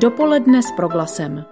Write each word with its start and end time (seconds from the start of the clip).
Dopoledne 0.00 0.62
s 0.62 0.66
proglasem. 0.76 1.44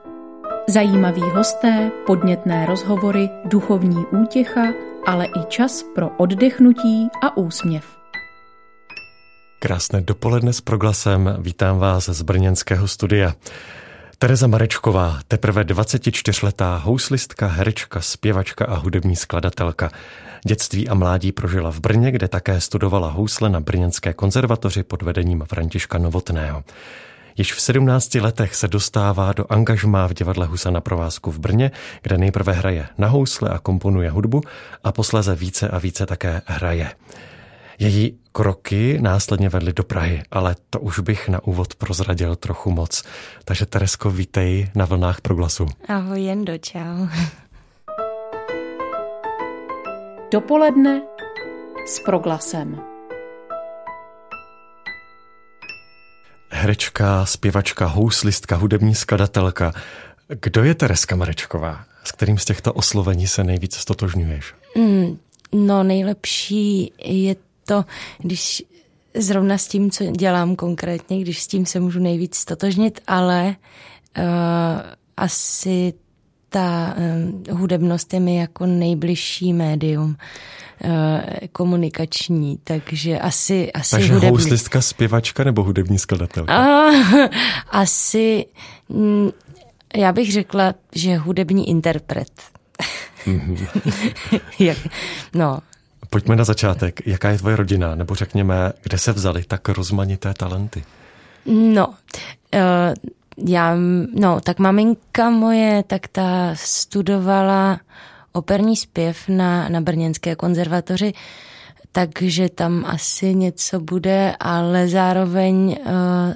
Zajímaví 0.68 1.20
hosté, 1.20 1.90
podnětné 2.06 2.66
rozhovory, 2.66 3.30
duchovní 3.44 4.06
útěcha, 4.06 4.72
ale 5.06 5.26
i 5.26 5.44
čas 5.48 5.84
pro 5.94 6.08
oddechnutí 6.16 7.08
a 7.22 7.36
úsměv. 7.36 7.84
Krásné 9.58 10.00
dopoledne 10.00 10.52
s 10.52 10.60
proglasem. 10.60 11.36
Vítám 11.38 11.78
vás 11.78 12.08
z 12.08 12.22
brněnského 12.22 12.88
studia. 12.88 13.34
Tereza 14.18 14.46
Marečková, 14.46 15.18
teprve 15.28 15.64
24-letá 15.64 16.76
houslistka, 16.76 17.46
herečka, 17.46 18.00
zpěvačka 18.00 18.64
a 18.64 18.74
hudební 18.74 19.16
skladatelka. 19.16 19.90
Dětství 20.44 20.88
a 20.88 20.94
mládí 20.94 21.32
prožila 21.32 21.72
v 21.72 21.80
Brně, 21.80 22.10
kde 22.10 22.28
také 22.28 22.60
studovala 22.60 23.10
housle 23.10 23.50
na 23.50 23.60
Brněnské 23.60 24.12
konzervatoři 24.12 24.82
pod 24.82 25.02
vedením 25.02 25.44
Františka 25.48 25.98
Novotného. 25.98 26.64
Již 27.38 27.54
v 27.54 27.60
17 27.60 28.14
letech 28.14 28.54
se 28.54 28.68
dostává 28.68 29.32
do 29.32 29.52
angažmá 29.52 30.06
v 30.06 30.14
divadle 30.14 30.46
Husa 30.46 30.70
na 30.70 30.80
provázku 30.80 31.30
v 31.30 31.38
Brně, 31.38 31.70
kde 32.02 32.18
nejprve 32.18 32.52
hraje 32.52 32.88
na 32.98 33.08
housle 33.08 33.48
a 33.48 33.58
komponuje 33.58 34.10
hudbu 34.10 34.40
a 34.84 34.92
posléze 34.92 35.34
více 35.34 35.68
a 35.68 35.78
více 35.78 36.06
také 36.06 36.42
hraje. 36.46 36.92
Její 37.78 38.18
kroky 38.32 38.98
následně 39.00 39.48
vedly 39.48 39.72
do 39.72 39.82
Prahy, 39.82 40.22
ale 40.30 40.56
to 40.70 40.80
už 40.80 40.98
bych 40.98 41.28
na 41.28 41.46
úvod 41.46 41.74
prozradil 41.74 42.36
trochu 42.36 42.70
moc. 42.70 43.04
Takže 43.44 43.66
Teresko, 43.66 44.10
vítej 44.10 44.70
na 44.74 44.84
vlnách 44.84 45.20
proglasu. 45.20 45.66
Ahoj, 45.88 46.22
Jendo, 46.22 46.58
čau. 46.58 47.06
Dopoledne 50.32 51.02
s 51.86 52.00
proglasem. 52.00 52.87
Herečka, 56.60 57.26
zpěvačka, 57.26 57.86
houslistka, 57.86 58.56
hudební 58.56 58.94
skladatelka. 58.94 59.72
Kdo 60.40 60.64
je 60.64 60.74
Tereska 60.74 61.16
Marečková? 61.16 61.84
S 62.04 62.12
kterým 62.12 62.38
z 62.38 62.44
těchto 62.44 62.72
oslovení 62.72 63.26
se 63.26 63.44
nejvíc 63.44 63.76
stotožňuješ? 63.76 64.54
Mm, 64.76 65.18
no 65.52 65.82
nejlepší 65.82 66.92
je 67.04 67.36
to, 67.64 67.84
když 68.18 68.62
zrovna 69.14 69.58
s 69.58 69.68
tím, 69.68 69.90
co 69.90 70.04
dělám 70.04 70.56
konkrétně, 70.56 71.20
když 71.20 71.42
s 71.42 71.46
tím 71.46 71.66
se 71.66 71.80
můžu 71.80 72.00
nejvíc 72.00 72.34
stotožnit, 72.34 73.00
ale 73.06 73.56
uh, 74.18 74.24
asi 75.16 75.94
ta 76.48 76.94
hudebnost 77.50 78.14
je 78.14 78.20
mi 78.20 78.36
jako 78.36 78.66
nejbližší 78.66 79.52
médium 79.52 80.16
uh, 80.84 80.90
komunikační, 81.52 82.58
takže 82.64 83.18
asi, 83.18 83.72
asi 83.72 83.90
takže 83.90 84.14
hudební. 84.14 84.30
houslistka, 84.30 84.82
zpěvačka 84.82 85.44
nebo 85.44 85.62
hudební 85.62 85.98
skladatelka? 85.98 86.88
Uh, 86.88 87.26
asi, 87.70 88.46
mm, 88.88 89.30
já 89.96 90.12
bych 90.12 90.32
řekla, 90.32 90.74
že 90.94 91.16
hudební 91.16 91.68
interpret. 91.68 92.32
Mm-hmm. 93.26 93.68
Jak, 94.58 94.78
no, 95.34 95.58
Pojďme 96.10 96.36
na 96.36 96.44
začátek. 96.44 97.06
Jaká 97.06 97.30
je 97.30 97.38
tvoje 97.38 97.56
rodina? 97.56 97.94
Nebo 97.94 98.14
řekněme, 98.14 98.72
kde 98.82 98.98
se 98.98 99.12
vzali 99.12 99.44
tak 99.44 99.68
rozmanité 99.68 100.34
talenty? 100.34 100.84
No, 101.46 101.86
uh, 101.88 101.92
já, 103.46 103.76
no, 104.14 104.40
tak 104.40 104.58
maminka 104.58 105.30
moje, 105.30 105.84
tak 105.86 106.08
ta 106.08 106.50
studovala 106.54 107.80
operní 108.32 108.76
zpěv 108.76 109.28
na, 109.28 109.68
na 109.68 109.80
Brněnské 109.80 110.36
konzervatoři, 110.36 111.12
takže 111.92 112.48
tam 112.48 112.84
asi 112.86 113.34
něco 113.34 113.80
bude, 113.80 114.36
ale 114.40 114.88
zároveň 114.88 115.76
uh, 115.80 116.34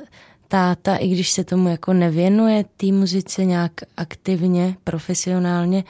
táta, 0.48 0.97
i 0.97 1.08
když 1.08 1.30
se 1.30 1.45
tomu 1.45 1.69
jako 1.69 1.92
nevěnuje 1.92 2.64
té 2.77 2.86
muzice 2.86 3.45
nějak 3.45 3.73
aktivně, 3.97 4.77
profesionálně, 4.84 5.84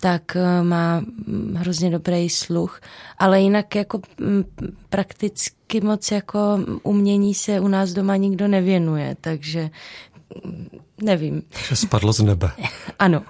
tak 0.00 0.36
eh, 0.36 0.62
má 0.62 1.02
hrozně 1.54 1.90
dobrý 1.90 2.30
sluch, 2.30 2.80
ale 3.18 3.40
jinak 3.40 3.74
jako 3.74 4.00
mm, 4.20 4.44
prakticky 4.90 5.80
moc 5.80 6.10
jako 6.10 6.38
umění 6.82 7.34
se 7.34 7.60
u 7.60 7.68
nás 7.68 7.92
doma 7.92 8.16
nikdo 8.16 8.48
nevěnuje, 8.48 9.16
takže 9.20 9.70
nevím. 11.02 11.42
Že 11.68 11.76
spadlo 11.76 12.12
z 12.12 12.20
nebe. 12.20 12.50
ano. 12.98 13.22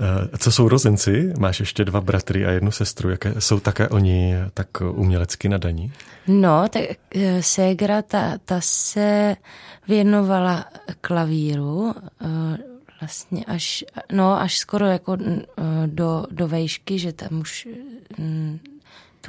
Eh, 0.00 0.38
co 0.38 0.52
jsou 0.52 0.68
rozenci? 0.68 1.32
Máš 1.38 1.60
ještě 1.60 1.84
dva 1.84 2.00
bratry 2.00 2.46
a 2.46 2.50
jednu 2.50 2.70
sestru. 2.70 3.10
Jaké 3.10 3.34
jsou 3.38 3.60
také 3.60 3.88
oni 3.88 4.34
tak 4.54 4.68
umělecky 4.80 5.48
nadaní? 5.48 5.92
No, 6.26 6.68
tak 6.68 6.82
eh, 7.14 7.42
ségra, 7.42 8.02
ta, 8.02 8.38
ta 8.44 8.60
se 8.60 9.36
věnovala 9.88 10.64
klavíru, 11.00 11.94
vlastně 13.00 13.44
až, 13.44 13.84
no, 14.12 14.40
až 14.40 14.58
skoro 14.58 14.86
jako 14.86 15.16
do, 15.86 16.26
do 16.30 16.48
vejšky, 16.48 16.98
že 16.98 17.12
tam 17.12 17.40
už 17.40 17.68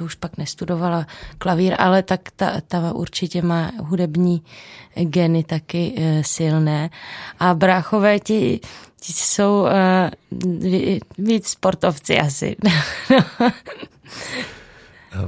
to 0.00 0.04
už 0.04 0.14
pak 0.14 0.38
nestudovala 0.38 1.06
klavír, 1.38 1.74
ale 1.78 2.02
tak 2.02 2.20
ta, 2.36 2.60
ta 2.68 2.92
určitě 2.92 3.42
má 3.42 3.72
hudební 3.78 4.42
geny 4.94 5.44
taky 5.44 5.94
e, 5.96 6.24
silné. 6.24 6.90
A 7.38 7.54
bráchové 7.54 8.20
ti, 8.20 8.60
ti 9.00 9.12
jsou 9.12 9.66
e, 9.66 10.10
víc 11.18 11.48
sportovci 11.48 12.18
asi. 12.18 12.56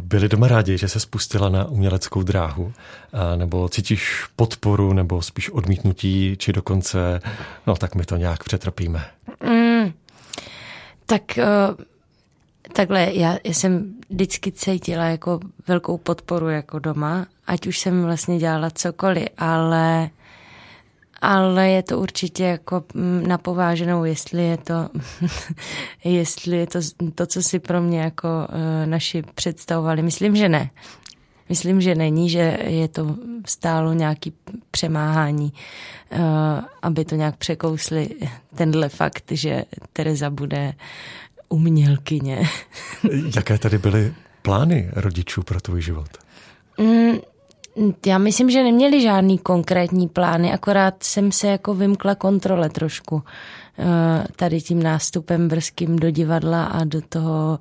Byli 0.01 0.29
doma 0.29 0.49
rádi, 0.49 0.79
že 0.79 0.89
se 0.89 1.01
spustila 1.01 1.49
na 1.49 1.65
uměleckou 1.65 2.23
dráhu? 2.23 2.73
Nebo 3.37 3.69
cítíš 3.69 4.25
podporu, 4.37 4.93
nebo 4.93 5.23
spíš 5.23 5.51
odmítnutí, 5.51 6.37
či 6.39 6.53
dokonce, 6.53 7.21
no 7.67 7.77
tak 7.77 7.95
my 7.95 8.05
to 8.05 8.17
nějak 8.17 8.45
přetrpíme? 8.45 9.05
Mm, 9.45 9.93
tak 11.07 11.23
takhle, 12.73 13.11
já, 13.13 13.39
já 13.45 13.53
jsem 13.53 13.95
vždycky 14.11 14.53
cítila 14.53 15.05
jako 15.05 15.41
velkou 15.69 15.99
podporu 15.99 16.49
jako 16.49 16.79
doma, 16.79 17.27
ať 17.47 17.67
už 17.67 17.79
jsem 17.79 18.03
vlastně 18.03 18.39
dělala 18.39 18.71
cokoliv, 18.71 19.27
ale 19.39 20.11
ale 21.23 21.69
je 21.71 21.83
to 21.83 21.99
určitě 21.99 22.45
jako 22.45 22.85
mm, 22.95 23.27
napováženou, 23.27 24.05
jestli 24.05 24.45
je 24.45 24.57
to, 24.57 24.89
jestli 26.05 26.57
je 26.57 26.67
to 26.67 26.79
to, 27.15 27.27
co 27.27 27.43
si 27.43 27.59
pro 27.59 27.81
mě 27.81 28.01
jako 28.01 28.29
uh, 28.29 28.87
naši 28.87 29.23
představovali. 29.35 30.03
Myslím, 30.03 30.37
že 30.37 30.49
ne. 30.49 30.71
Myslím, 31.49 31.81
že 31.81 31.95
není, 31.95 32.31
že 32.31 32.59
je 32.67 32.89
to 32.89 33.17
stálo 33.47 33.93
nějaký 33.93 34.33
přemáhání, 34.71 35.53
uh, 36.13 36.19
aby 36.83 37.05
to 37.05 37.15
nějak 37.15 37.37
překousli 37.37 38.09
tenhle 38.55 38.89
fakt, 38.89 39.25
že 39.31 39.65
Tereza 39.93 40.31
bude 40.31 40.75
umělkyně. 41.53 42.49
Jaké 43.37 43.59
tady 43.59 43.79
byly 43.79 44.15
plány 44.43 44.91
rodičů 44.93 45.43
pro 45.43 45.61
tvůj 45.61 45.83
život? 45.83 46.09
Mm, 46.79 47.19
já 48.07 48.19
myslím, 48.19 48.51
že 48.51 48.63
neměli 48.63 49.03
žádný 49.03 49.39
konkrétní 49.39 50.09
plány, 50.09 50.53
akorát 50.53 51.03
jsem 51.03 51.33
se 51.33 51.47
jako 51.47 51.75
vymkla 51.75 52.15
kontrole 52.15 52.71
trošku 52.71 53.23
eh, 53.79 54.27
tady 54.37 54.61
tím 54.61 54.83
nástupem 54.83 55.49
brzkým 55.49 55.99
do 55.99 56.11
divadla 56.11 56.65
a 56.65 56.85
do 56.85 57.01
toho 57.09 57.59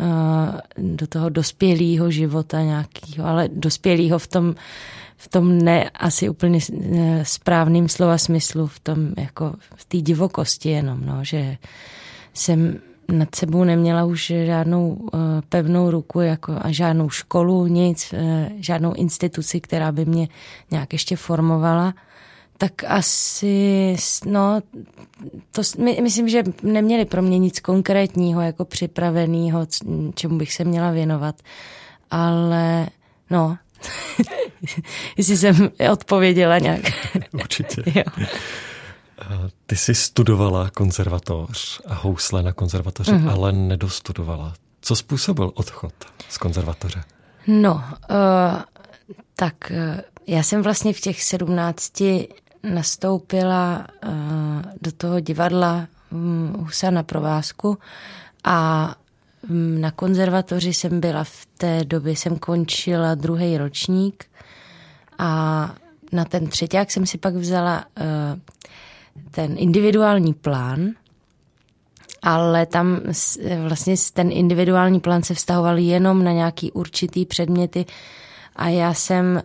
eh, 0.00 0.60
do 0.78 1.06
toho 1.06 1.28
dospělého 1.28 2.10
života 2.10 2.62
nějakého, 2.62 3.26
ale 3.26 3.48
dospělého 3.52 4.18
v 4.18 4.26
tom, 4.26 4.54
v 5.16 5.28
tom 5.28 5.58
ne 5.58 5.90
asi 5.90 6.28
úplně 6.28 6.58
eh, 6.72 7.24
správným 7.24 7.88
slova 7.88 8.18
smyslu, 8.18 8.66
v 8.66 8.80
tom 8.80 9.08
jako 9.16 9.54
v 9.76 9.84
té 9.84 9.96
divokosti 9.96 10.68
jenom, 10.68 11.06
no, 11.06 11.24
že 11.24 11.56
jsem 12.34 12.80
nad 13.10 13.34
sebou 13.34 13.64
neměla 13.64 14.04
už 14.04 14.32
žádnou 14.46 14.88
uh, 14.88 15.20
pevnou 15.48 15.90
ruku 15.90 16.20
jako, 16.20 16.52
a 16.60 16.72
žádnou 16.72 17.10
školu, 17.10 17.66
nic, 17.66 18.12
uh, 18.12 18.18
žádnou 18.56 18.92
instituci, 18.92 19.60
která 19.60 19.92
by 19.92 20.04
mě 20.04 20.28
nějak 20.70 20.92
ještě 20.92 21.16
formovala, 21.16 21.94
tak 22.58 22.84
asi, 22.86 23.96
no, 24.26 24.60
to, 25.50 25.62
my, 25.78 25.98
myslím, 26.02 26.28
že 26.28 26.42
neměli 26.62 27.04
pro 27.04 27.22
mě 27.22 27.38
nic 27.38 27.60
konkrétního, 27.60 28.40
jako 28.40 28.64
připraveného, 28.64 29.66
čemu 30.14 30.38
bych 30.38 30.52
se 30.52 30.64
měla 30.64 30.90
věnovat, 30.90 31.34
ale 32.10 32.88
no, 33.30 33.58
jestli 35.16 35.36
jsem 35.36 35.70
odpověděla 35.92 36.58
nějak. 36.58 36.80
Určitě. 37.32 37.82
jo. 37.94 38.26
Ty 39.66 39.76
jsi 39.76 39.94
studovala 39.94 40.70
konzervatoř 40.70 41.80
a 41.86 41.94
housle 41.94 42.42
na 42.42 42.52
konzervatoři, 42.52 43.12
mm-hmm. 43.12 43.30
ale 43.30 43.52
nedostudovala. 43.52 44.54
Co 44.80 44.96
způsobil 44.96 45.52
odchod 45.54 45.92
z 46.28 46.38
konzervatoře? 46.38 47.02
No, 47.46 47.74
uh, 47.74 47.82
tak 49.36 49.54
uh, 49.70 50.00
já 50.26 50.42
jsem 50.42 50.62
vlastně 50.62 50.92
v 50.92 51.00
těch 51.00 51.22
sedmnácti 51.22 52.28
nastoupila 52.62 53.86
uh, 54.06 54.12
do 54.82 54.92
toho 54.92 55.20
divadla 55.20 55.86
um, 56.10 56.56
Husa 56.58 56.90
na 56.90 57.02
provázku 57.02 57.78
a 58.44 58.94
um, 59.50 59.80
na 59.80 59.90
konzervatoři 59.90 60.74
jsem 60.74 61.00
byla 61.00 61.24
v 61.24 61.46
té 61.58 61.84
době, 61.84 62.16
jsem 62.16 62.38
končila 62.38 63.14
druhý 63.14 63.58
ročník 63.58 64.24
a 65.18 65.70
na 66.12 66.24
ten 66.24 66.46
třeták 66.46 66.90
jsem 66.90 67.06
si 67.06 67.18
pak 67.18 67.34
vzala 67.34 67.84
uh, 68.00 68.04
ten 69.30 69.54
individuální 69.58 70.34
plán, 70.34 70.90
ale 72.22 72.66
tam 72.66 73.00
vlastně 73.68 73.94
ten 74.12 74.32
individuální 74.32 75.00
plán 75.00 75.22
se 75.22 75.34
vztahoval 75.34 75.78
jenom 75.78 76.24
na 76.24 76.32
nějaký 76.32 76.72
určitý 76.72 77.26
předměty 77.26 77.86
a 78.56 78.68
já 78.68 78.94
jsem 78.94 79.42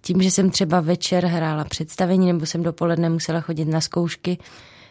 tím, 0.00 0.22
že 0.22 0.30
jsem 0.30 0.50
třeba 0.50 0.80
večer 0.80 1.26
hrála 1.26 1.64
představení 1.64 2.26
nebo 2.26 2.46
jsem 2.46 2.62
dopoledne 2.62 3.10
musela 3.10 3.40
chodit 3.40 3.64
na 3.64 3.80
zkoušky, 3.80 4.38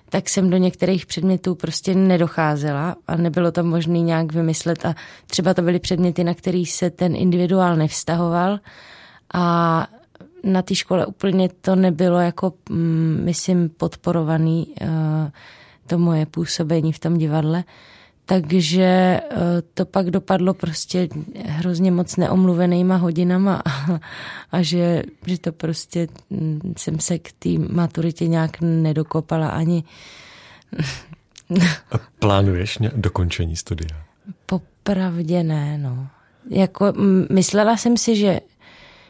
tak 0.10 0.30
jsem 0.30 0.50
do 0.50 0.58
některých 0.58 1.06
předmětů 1.06 1.56
prostě 1.56 1.96
nedocházela 1.96 2.96
a 3.08 3.16
nebylo 3.16 3.52
to 3.52 3.64
možné 3.64 4.00
nějak 4.00 4.34
vymyslet 4.34 4.86
a 4.86 4.96
třeba 5.28 5.54
to 5.54 5.62
byly 5.62 5.80
předměty, 5.80 6.24
na 6.24 6.34
který 6.34 6.66
se 6.66 6.90
ten 6.90 7.16
individuál 7.16 7.76
nevztahoval 7.76 8.60
a 9.34 9.88
na 10.46 10.62
té 10.62 10.76
škole 10.76 11.06
úplně 11.06 11.50
to 11.62 11.76
nebylo 11.76 12.20
jako, 12.20 12.54
mm, 12.70 13.22
myslím, 13.24 13.70
podporovaný 13.70 14.68
eh, 14.82 15.32
to 15.88 15.98
moje 15.98 16.26
působení 16.26 16.92
v 16.92 17.00
tom 17.00 17.18
divadle. 17.18 17.64
Takže 18.26 18.84
eh, 18.84 19.22
to 19.74 19.86
pak 19.86 20.12
dopadlo 20.12 20.54
prostě 20.54 21.10
hrozně 21.46 21.92
moc 21.92 22.16
neomluvenýma 22.16 22.96
hodinama 22.96 23.62
a, 23.66 24.00
a 24.52 24.62
že, 24.62 25.04
že 25.26 25.40
to 25.40 25.52
prostě 25.52 26.08
mm, 26.30 26.74
jsem 26.78 27.00
se 27.00 27.20
k 27.20 27.32
té 27.32 27.50
maturitě 27.50 28.28
nějak 28.28 28.62
nedokopala 28.62 29.50
ani. 29.50 29.84
A 31.92 31.98
plánuješ 32.20 32.78
dokončení 32.96 33.56
studia? 33.56 34.06
Popravdě 34.46 35.44
ne, 35.44 35.78
no. 35.78 36.08
Jako, 36.50 36.94
myslela 37.32 37.78
jsem 37.78 37.98
si, 37.98 38.16
že, 38.16 38.40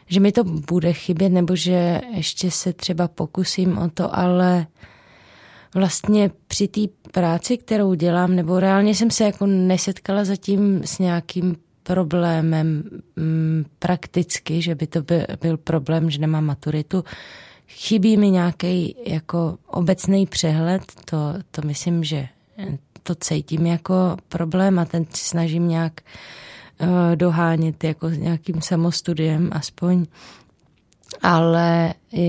že 0.07 0.19
mi 0.19 0.31
to 0.31 0.43
bude 0.43 0.93
chybět, 0.93 1.29
nebo 1.29 1.55
že 1.55 2.01
ještě 2.15 2.51
se 2.51 2.73
třeba 2.73 3.07
pokusím 3.07 3.77
o 3.77 3.89
to, 3.89 4.17
ale 4.17 4.67
vlastně 5.75 6.31
při 6.47 6.67
té 6.67 6.81
práci, 7.11 7.57
kterou 7.57 7.93
dělám, 7.93 8.35
nebo 8.35 8.59
reálně 8.59 8.95
jsem 8.95 9.11
se 9.11 9.23
jako 9.23 9.45
nesetkala 9.45 10.25
zatím 10.25 10.81
s 10.83 10.99
nějakým 10.99 11.55
problémem 11.83 12.83
m, 13.17 13.65
prakticky, 13.79 14.61
že 14.61 14.75
by 14.75 14.87
to 14.87 15.01
by, 15.01 15.25
byl 15.41 15.57
problém, 15.57 16.09
že 16.09 16.19
nemám 16.19 16.45
maturitu. 16.45 17.03
Chybí 17.67 18.17
mi 18.17 18.29
nějaký 18.29 18.95
jako 19.05 19.57
obecný 19.67 20.25
přehled, 20.25 20.81
to, 21.05 21.17
to 21.51 21.61
myslím, 21.65 22.03
že 22.03 22.27
to 23.03 23.15
cítím 23.15 23.65
jako 23.65 24.17
problém 24.29 24.79
a 24.79 24.85
ten 24.85 25.05
snažím 25.13 25.67
nějak 25.67 25.93
uh, 26.01 26.11
dohánět 27.15 27.83
jako 27.83 28.09
nějakým 28.09 28.61
samostudiem 28.61 29.49
aspoň. 29.53 30.05
Ale 31.21 31.93
uh, 32.11 32.21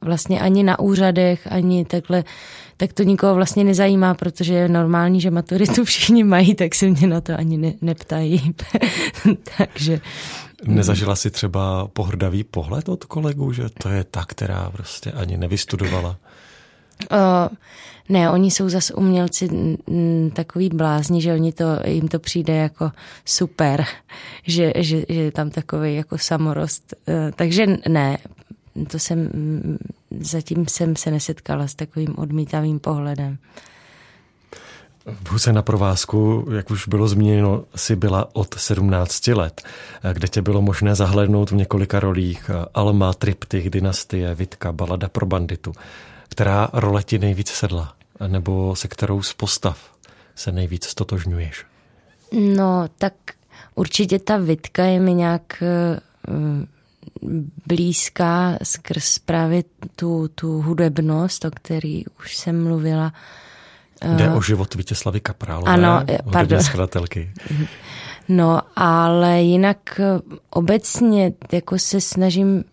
vlastně 0.00 0.40
ani 0.40 0.62
na 0.62 0.78
úřadech, 0.78 1.52
ani 1.52 1.84
takhle 1.84 2.24
tak 2.76 2.92
to 2.92 3.02
nikoho 3.02 3.34
vlastně 3.34 3.64
nezajímá, 3.64 4.14
protože 4.14 4.54
je 4.54 4.68
normální, 4.68 5.20
že 5.20 5.30
maturitu 5.30 5.84
všichni 5.84 6.24
mají, 6.24 6.54
tak 6.54 6.74
se 6.74 6.86
mě 6.86 7.06
na 7.06 7.20
to 7.20 7.38
ani 7.38 7.56
ne, 7.56 7.72
neptají. 7.80 8.54
Takže... 9.58 10.00
Nezažila 10.64 11.16
si 11.16 11.30
třeba 11.30 11.88
pohrdavý 11.92 12.44
pohled 12.44 12.88
od 12.88 13.04
kolegů, 13.04 13.52
že 13.52 13.64
to 13.82 13.88
je 13.88 14.04
ta, 14.04 14.24
která 14.24 14.70
prostě 14.70 15.12
ani 15.12 15.36
nevystudovala? 15.36 16.16
Uh, 17.12 17.56
ne, 18.08 18.30
oni 18.30 18.50
jsou 18.50 18.68
zase 18.68 18.94
umělci 18.94 19.48
takový 20.32 20.68
blázni, 20.68 21.22
že 21.22 21.32
oni 21.32 21.52
to, 21.52 21.64
jim 21.84 22.08
to 22.08 22.18
přijde 22.18 22.56
jako 22.56 22.90
super, 23.24 23.84
že, 24.46 24.72
že, 24.76 25.04
že 25.08 25.20
je 25.22 25.32
tam 25.32 25.50
takový 25.50 25.96
jako 25.96 26.18
samorost. 26.18 26.94
Uh, 27.08 27.14
takže 27.36 27.66
ne, 27.88 28.18
to 28.90 28.98
jsem, 28.98 29.30
zatím 30.20 30.68
jsem 30.68 30.96
se 30.96 31.10
nesetkala 31.10 31.66
s 31.66 31.74
takovým 31.74 32.14
odmítavým 32.18 32.78
pohledem. 32.78 33.38
V 35.06 35.30
Huse 35.30 35.52
na 35.52 35.62
provázku, 35.62 36.48
jak 36.56 36.70
už 36.70 36.88
bylo 36.88 37.08
zmíněno, 37.08 37.64
si 37.76 37.96
byla 37.96 38.28
od 38.32 38.54
17 38.54 39.26
let, 39.26 39.62
kde 40.12 40.28
tě 40.28 40.42
bylo 40.42 40.62
možné 40.62 40.94
zahlednout 40.94 41.50
v 41.50 41.54
několika 41.54 42.00
rolích 42.00 42.50
Alma, 42.74 43.12
Triptych, 43.12 43.70
Dynastie, 43.70 44.34
Vitka, 44.34 44.72
Balada 44.72 45.08
pro 45.08 45.26
banditu. 45.26 45.72
Která 46.28 46.68
role 46.72 47.02
ti 47.02 47.18
nejvíc 47.18 47.48
sedla? 47.48 47.94
Nebo 48.26 48.76
se 48.76 48.88
kterou 48.88 49.22
z 49.22 49.34
postav 49.34 49.78
se 50.34 50.52
nejvíc 50.52 50.84
stotožňuješ? 50.86 51.64
No, 52.32 52.84
tak 52.98 53.12
určitě 53.74 54.18
ta 54.18 54.36
Vitka 54.36 54.84
je 54.84 55.00
mi 55.00 55.14
nějak 55.14 55.62
blízká 57.66 58.58
skrz 58.62 59.18
právě 59.18 59.64
tu, 59.96 60.28
tu 60.28 60.62
hudebnost, 60.62 61.44
o 61.44 61.50
který 61.50 62.06
už 62.06 62.36
jsem 62.36 62.64
mluvila. 62.64 63.12
Jde 64.16 64.30
o 64.30 64.42
život 64.42 64.74
Vítězslavy 64.74 65.20
Kaprálové, 65.20 65.72
ano, 65.72 66.04
pardon. 66.32 66.62
skladatelky. 66.62 67.32
No, 68.28 68.60
ale 68.76 69.42
jinak 69.42 70.00
obecně 70.50 71.32
jako 71.52 71.78
se 71.78 72.00
snažím 72.00 72.64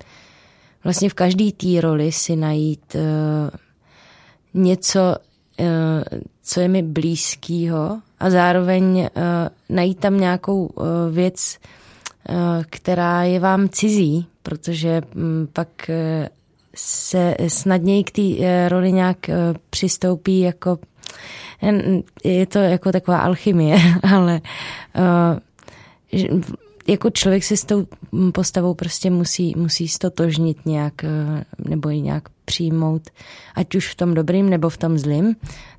vlastně 0.83 1.09
v 1.09 1.13
každé 1.13 1.51
té 1.51 1.81
roli 1.81 2.11
si 2.11 2.35
najít 2.35 2.95
uh, 2.95 3.01
něco, 4.53 5.15
uh, 5.59 5.65
co 6.43 6.59
je 6.59 6.67
mi 6.67 6.83
blízkýho 6.83 7.99
a 8.19 8.29
zároveň 8.29 8.99
uh, 8.99 9.07
najít 9.69 9.99
tam 9.99 10.19
nějakou 10.19 10.65
uh, 10.65 10.85
věc, 11.11 11.57
která 12.69 13.23
je 13.23 13.39
vám 13.39 13.69
cizí, 13.69 14.27
protože 14.43 15.01
mm, 15.15 15.47
pak 15.53 15.67
se 16.75 17.35
snadněji 17.47 18.03
k 18.03 18.11
té 18.11 18.69
roli 18.69 18.91
nějak 18.91 19.17
přistoupí 19.69 20.39
jako 20.39 20.79
je 22.23 22.45
to 22.45 22.59
jako 22.59 22.91
taková 22.91 23.17
alchymie, 23.17 23.77
ale 24.13 24.41
jako 26.87 27.09
člověk 27.09 27.43
se 27.43 27.57
s 27.57 27.65
tou 27.65 27.87
postavou 28.33 28.73
prostě 28.73 29.09
musí, 29.09 29.53
musí 29.57 29.87
stotožnit 29.87 30.65
nějak 30.65 30.93
nebo 31.59 31.89
ji 31.89 32.01
nějak 32.01 32.23
přijmout, 32.45 33.09
ať 33.55 33.75
už 33.75 33.87
v 33.87 33.95
tom 33.95 34.13
dobrým 34.13 34.49
nebo 34.49 34.69
v 34.69 34.77
tom 34.77 34.97
zlým, 34.97 35.35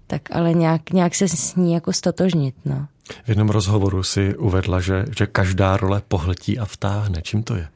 tak 0.06 0.23
ale 0.33 0.55
nějak, 0.55 0.91
nějak 0.91 1.15
se 1.15 1.29
s 1.29 1.56
ní 1.56 1.73
jako 1.73 1.93
stotožnit, 1.93 2.55
no. 2.65 2.87
V 3.25 3.29
jednom 3.29 3.49
rozhovoru 3.49 4.03
si 4.03 4.37
uvedla, 4.37 4.81
že, 4.81 5.05
že 5.19 5.27
každá 5.27 5.77
role 5.77 6.03
pohltí 6.09 6.59
a 6.59 6.65
vtáhne. 6.65 7.23
Čím 7.23 7.43
to 7.43 7.56
je? 7.56 7.69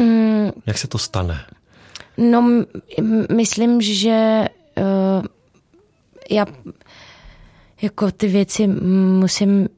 Mm, 0.00 0.50
Jak 0.66 0.78
se 0.78 0.88
to 0.88 0.98
stane? 0.98 1.44
No, 2.18 2.64
myslím, 3.32 3.82
že 3.82 4.44
uh, 4.78 5.26
já 6.30 6.46
jako 7.82 8.10
ty 8.10 8.28
věci 8.28 8.66
musím 8.66 9.68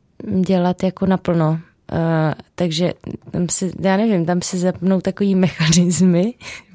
dělat 0.41 0.83
jako 0.83 1.07
naplno. 1.07 1.61
Uh, 1.93 2.33
takže 2.55 2.93
tam 3.31 3.49
se, 3.49 3.71
já 3.81 3.97
nevím, 3.97 4.27
tam 4.27 4.43
se 4.43 4.59
zapnou 4.59 5.01
takový 5.01 5.35
mechanismy 5.35 6.35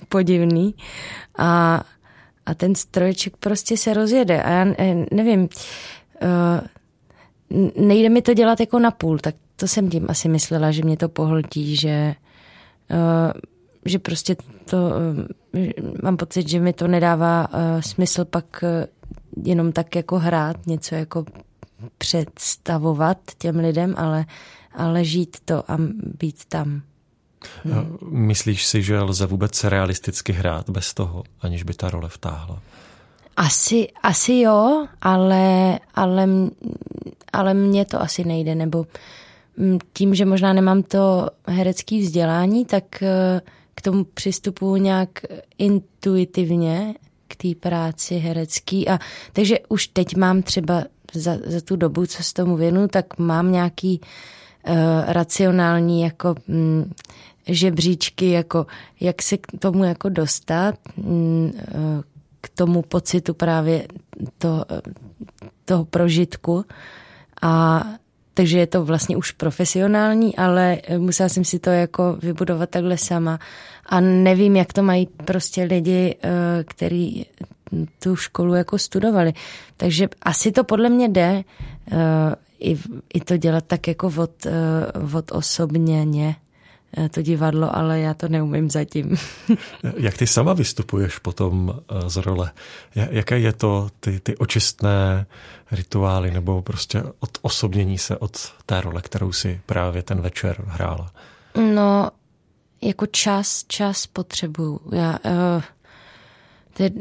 podivný 0.09 0.75
a, 1.37 1.83
a 2.45 2.53
ten 2.53 2.75
strojček 2.75 3.37
prostě 3.37 3.77
se 3.77 3.93
rozjede. 3.93 4.43
A 4.43 4.49
já 4.49 4.65
nevím, 5.11 5.41
uh, 5.41 5.47
nejde 7.87 8.09
mi 8.09 8.21
to 8.21 8.33
dělat 8.33 8.59
jako 8.59 8.79
na 8.79 8.91
půl, 8.91 9.19
tak 9.19 9.35
to 9.55 9.67
jsem 9.67 9.89
tím 9.89 10.05
asi 10.09 10.29
myslela, 10.29 10.71
že 10.71 10.83
mě 10.83 10.97
to 10.97 11.09
pohltí, 11.09 11.75
že, 11.75 12.15
že 13.85 13.99
prostě 13.99 14.35
to, 14.69 14.77
mám 16.03 16.17
pocit, 16.17 16.49
že 16.49 16.59
mi 16.59 16.73
to 16.73 16.87
nedává 16.87 17.47
smysl 17.79 18.25
pak 18.25 18.63
jenom 19.43 19.71
tak 19.71 19.95
jako 19.95 20.19
hrát, 20.19 20.67
něco 20.67 20.95
jako 20.95 21.25
představovat 21.97 23.17
těm 23.37 23.59
lidem, 23.59 23.93
ale, 23.97 24.25
ale 24.77 25.05
žít 25.05 25.37
to 25.45 25.71
a 25.71 25.77
být 26.19 26.45
tam. 26.45 26.81
Hmm. 27.63 27.97
Myslíš 28.09 28.65
si, 28.65 28.83
že 28.83 28.99
lze 28.99 29.25
vůbec 29.25 29.63
realisticky 29.63 30.33
hrát 30.33 30.69
bez 30.69 30.93
toho, 30.93 31.23
aniž 31.41 31.63
by 31.63 31.73
ta 31.73 31.89
role 31.89 32.09
vtáhla? 32.09 32.61
Asi, 33.37 33.87
asi 34.03 34.33
jo, 34.33 34.87
ale, 35.01 35.79
ale, 35.95 36.27
ale 37.33 37.53
mně 37.53 37.85
to 37.85 38.01
asi 38.01 38.23
nejde, 38.23 38.55
nebo 38.55 38.85
tím, 39.93 40.15
že 40.15 40.25
možná 40.25 40.53
nemám 40.53 40.83
to 40.83 41.29
herecké 41.47 41.99
vzdělání, 41.99 42.65
tak 42.65 43.03
eh, 43.03 43.41
k 43.75 43.81
tomu 43.81 44.03
přistupuji 44.03 44.81
nějak 44.81 45.09
intuitivně 45.57 46.93
k 47.27 47.35
té 47.35 47.47
práci 47.59 48.17
herecký. 48.17 48.89
A, 48.89 48.99
takže 49.33 49.59
už 49.69 49.87
teď 49.87 50.15
mám 50.15 50.41
třeba 50.41 50.83
za, 51.13 51.37
za 51.45 51.61
tu 51.61 51.75
dobu, 51.75 52.05
co 52.05 52.23
s 52.23 52.33
tomu 52.33 52.57
věnu, 52.57 52.87
tak 52.87 53.17
mám 53.17 53.51
nějaký 53.51 53.99
uh, 53.99 54.07
racionální 55.05 56.01
jako 56.01 56.35
mm, 56.47 56.93
žebříčky, 57.47 58.31
jako 58.31 58.65
jak 58.99 59.21
se 59.21 59.37
k 59.37 59.47
tomu 59.59 59.83
jako 59.83 60.09
dostat, 60.09 60.75
mm, 60.97 61.51
uh, 61.53 62.01
k 62.41 62.49
tomu 62.49 62.81
pocitu 62.81 63.33
právě 63.33 63.87
to, 64.37 64.65
toho 65.65 65.85
prožitku. 65.85 66.65
A 67.41 67.83
takže 68.33 68.59
je 68.59 68.67
to 68.67 68.85
vlastně 68.85 69.17
už 69.17 69.31
profesionální, 69.31 70.35
ale 70.35 70.77
musela 70.97 71.29
jsem 71.29 71.43
si 71.45 71.59
to 71.59 71.69
jako 71.69 72.17
vybudovat 72.21 72.69
takhle 72.69 72.97
sama. 72.97 73.39
A 73.85 73.99
nevím, 73.99 74.55
jak 74.55 74.73
to 74.73 74.83
mají 74.83 75.07
prostě 75.25 75.63
lidi, 75.63 76.15
který 76.65 77.25
tu 77.99 78.15
školu 78.15 78.53
jako 78.53 78.77
studovali. 78.77 79.33
Takže 79.77 80.07
asi 80.21 80.51
to 80.51 80.63
podle 80.63 80.89
mě 80.89 81.09
jde 81.09 81.43
i, 82.59 82.77
i 83.13 83.19
to 83.19 83.37
dělat 83.37 83.63
tak 83.67 83.87
jako 83.87 84.13
od, 84.17 84.47
od 85.13 85.31
osobně 85.31 86.05
to 87.11 87.21
divadlo, 87.21 87.75
ale 87.75 87.99
já 87.99 88.13
to 88.13 88.27
neumím 88.27 88.69
zatím. 88.69 89.17
Jak 89.97 90.17
ty 90.17 90.27
sama 90.27 90.53
vystupuješ 90.53 91.19
potom 91.19 91.79
z 92.07 92.15
role? 92.15 92.51
Jaké 92.95 93.39
je 93.39 93.53
to 93.53 93.89
ty, 93.99 94.19
ty 94.19 94.37
očistné 94.37 95.25
rituály 95.71 96.31
nebo 96.31 96.61
prostě 96.61 97.03
od 97.19 97.37
osobnění 97.41 97.97
se 97.97 98.17
od 98.17 98.53
té 98.65 98.81
role, 98.81 99.01
kterou 99.01 99.31
si 99.31 99.61
právě 99.65 100.03
ten 100.03 100.21
večer 100.21 100.63
hrála? 100.67 101.11
No, 101.73 102.11
jako 102.81 103.05
čas, 103.05 103.65
čas 103.67 104.07
potřebuju. 104.07 104.81
Já, 104.91 105.11
uh, 105.11 105.63
to 106.73 106.83
je 106.83 106.91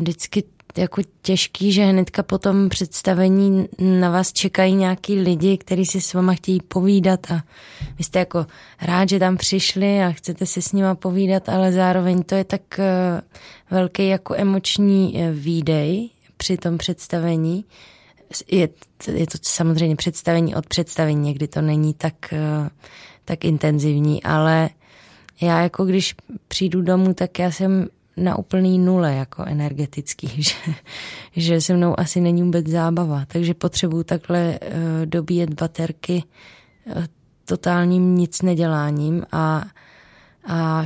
vždycky 0.00 0.44
jako 0.78 1.02
těžký, 1.22 1.72
že 1.72 1.84
hnedka 1.84 2.22
po 2.22 2.38
tom 2.38 2.68
představení 2.68 3.68
na 3.78 4.10
vás 4.10 4.32
čekají 4.32 4.74
nějaký 4.74 5.20
lidi, 5.20 5.58
kteří 5.58 5.86
si 5.86 6.00
s 6.00 6.14
váma 6.14 6.34
chtějí 6.34 6.60
povídat 6.60 7.30
a 7.30 7.42
vy 7.98 8.04
jste 8.04 8.18
jako 8.18 8.46
rád, 8.82 9.08
že 9.08 9.18
tam 9.18 9.36
přišli 9.36 10.02
a 10.02 10.12
chcete 10.12 10.46
si 10.46 10.62
s 10.62 10.72
nima 10.72 10.94
povídat, 10.94 11.48
ale 11.48 11.72
zároveň 11.72 12.22
to 12.22 12.34
je 12.34 12.44
tak 12.44 12.62
uh, 12.78 12.84
velký 13.70 14.08
jako 14.08 14.34
emoční 14.34 15.12
uh, 15.14 15.30
výdej 15.30 16.10
při 16.36 16.56
tom 16.56 16.78
představení, 16.78 17.64
je, 18.50 18.68
je 19.12 19.26
to 19.26 19.38
samozřejmě 19.42 19.96
představení 19.96 20.54
od 20.54 20.66
představení, 20.66 21.20
někdy 21.20 21.48
to 21.48 21.60
není 21.60 21.94
tak, 21.94 22.32
eh, 22.32 22.70
tak 23.24 23.44
intenzivní, 23.44 24.22
ale 24.22 24.70
já 25.40 25.62
jako 25.62 25.84
když 25.84 26.14
přijdu 26.48 26.82
domů, 26.82 27.14
tak 27.14 27.38
já 27.38 27.50
jsem 27.50 27.88
na 28.18 28.38
úplný 28.38 28.78
nule 28.78 29.14
jako 29.14 29.44
energetický, 29.44 30.42
že, 30.42 30.54
že 31.36 31.60
se 31.60 31.74
mnou 31.74 32.00
asi 32.00 32.20
není 32.20 32.42
vůbec 32.42 32.66
zábava, 32.66 33.24
takže 33.26 33.54
potřebuju 33.54 34.02
takhle 34.02 34.58
uh, 34.62 35.06
dobíjet 35.06 35.54
baterky 35.54 36.22
uh, 36.86 37.04
totálním 37.44 38.16
nic 38.16 38.42
neděláním 38.42 39.26
a, 39.32 39.64
a 40.46 40.84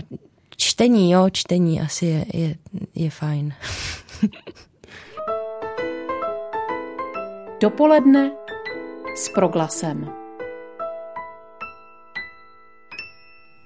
čtení, 0.56 1.10
jo, 1.12 1.30
čtení 1.30 1.80
asi 1.80 2.06
je, 2.06 2.26
je, 2.34 2.54
je 2.94 3.10
fajn. 3.10 3.54
Dopoledne 7.60 8.30
s 9.16 9.28
proglasem. 9.28 10.21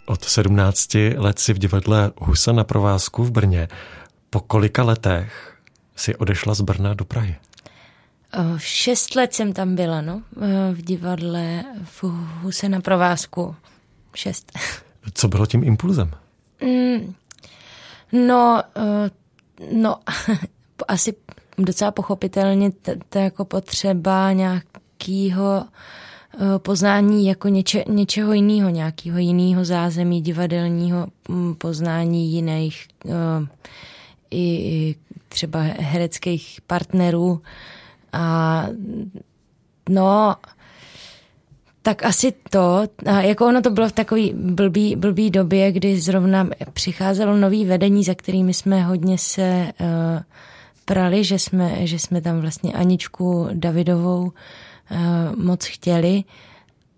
Od 0.06 0.24
17 0.24 0.94
let 1.16 1.38
si 1.38 1.54
v 1.54 1.58
divadle 1.58 2.12
Husa 2.20 2.52
na 2.52 2.64
provázku 2.64 3.24
v 3.24 3.30
Brně. 3.30 3.68
Po 4.30 4.40
kolika 4.40 4.82
letech 4.82 5.58
si 5.96 6.16
odešla 6.16 6.54
z 6.54 6.60
Brna 6.60 6.94
do 6.94 7.04
Prahy? 7.04 7.36
Šest 8.56 9.14
let 9.14 9.34
jsem 9.34 9.52
tam 9.52 9.74
byla, 9.74 10.00
no, 10.00 10.22
v 10.72 10.82
divadle 10.82 11.64
v 11.84 12.02
Huse 12.42 12.68
na 12.68 12.80
provázku. 12.80 13.56
Šest. 14.14 14.58
Co 15.14 15.28
bylo 15.28 15.46
tím 15.46 15.64
impulzem? 15.64 16.10
Mm, 16.62 17.14
no, 18.12 18.62
no, 19.72 19.96
asi 20.88 21.14
docela 21.58 21.90
pochopitelně 21.90 22.70
to 23.08 23.18
jako 23.18 23.44
potřeba 23.44 24.32
nějakého 24.32 25.64
eh, 25.64 26.05
poznání 26.58 27.26
jako 27.26 27.48
něče, 27.48 27.84
něčeho 27.88 28.32
jiného, 28.32 28.70
nějakého 28.70 29.18
jiného 29.18 29.64
zázemí, 29.64 30.20
divadelního 30.20 31.06
mm, 31.28 31.54
poznání 31.54 32.32
jiných 32.32 32.88
eh, 33.06 33.46
i 34.30 34.94
třeba 35.28 35.60
hereckých 35.60 36.60
partnerů. 36.66 37.42
A 38.12 38.66
no, 39.88 40.36
tak 41.82 42.04
asi 42.04 42.32
to, 42.50 42.88
a 43.06 43.20
jako 43.20 43.46
ono 43.46 43.62
to 43.62 43.70
bylo 43.70 43.88
v 43.88 43.92
takový 43.92 44.32
blbý, 44.36 44.96
blbý 44.96 45.30
době, 45.30 45.72
kdy 45.72 46.00
zrovna 46.00 46.48
přicházelo 46.72 47.36
nový 47.36 47.64
vedení, 47.64 48.04
za 48.04 48.14
kterými 48.14 48.54
jsme 48.54 48.82
hodně 48.82 49.18
se 49.18 49.72
uh, 49.80 49.86
prali, 50.84 51.24
že 51.24 51.38
jsme, 51.38 51.86
že 51.86 51.98
jsme 51.98 52.20
tam 52.20 52.40
vlastně 52.40 52.72
Aničku 52.72 53.48
Davidovou 53.52 54.22
uh, 54.22 54.30
moc 55.36 55.64
chtěli. 55.64 56.24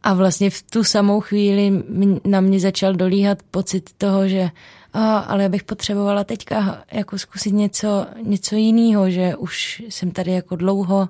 A 0.03 0.15
vlastně 0.15 0.51
v 0.51 0.63
tu 0.63 0.85
samou 0.85 1.21
chvíli 1.21 1.83
na 2.25 2.41
mě 2.41 2.61
začal 2.61 2.95
dolíhat 2.95 3.39
pocit 3.51 3.91
toho, 3.99 4.29
že 4.29 4.51
a, 4.93 5.19
ale 5.19 5.43
já 5.43 5.49
bych 5.49 5.65
potřebovala 5.65 6.25
teďka 6.25 6.83
jako 6.93 7.19
zkusit 7.19 7.51
něco, 7.51 8.07
něco 8.23 8.57
jiného, 8.57 9.11
že 9.11 9.37
už 9.37 9.83
jsem 9.89 10.11
tady 10.11 10.33
jako 10.33 10.57
dlouho. 10.57 11.09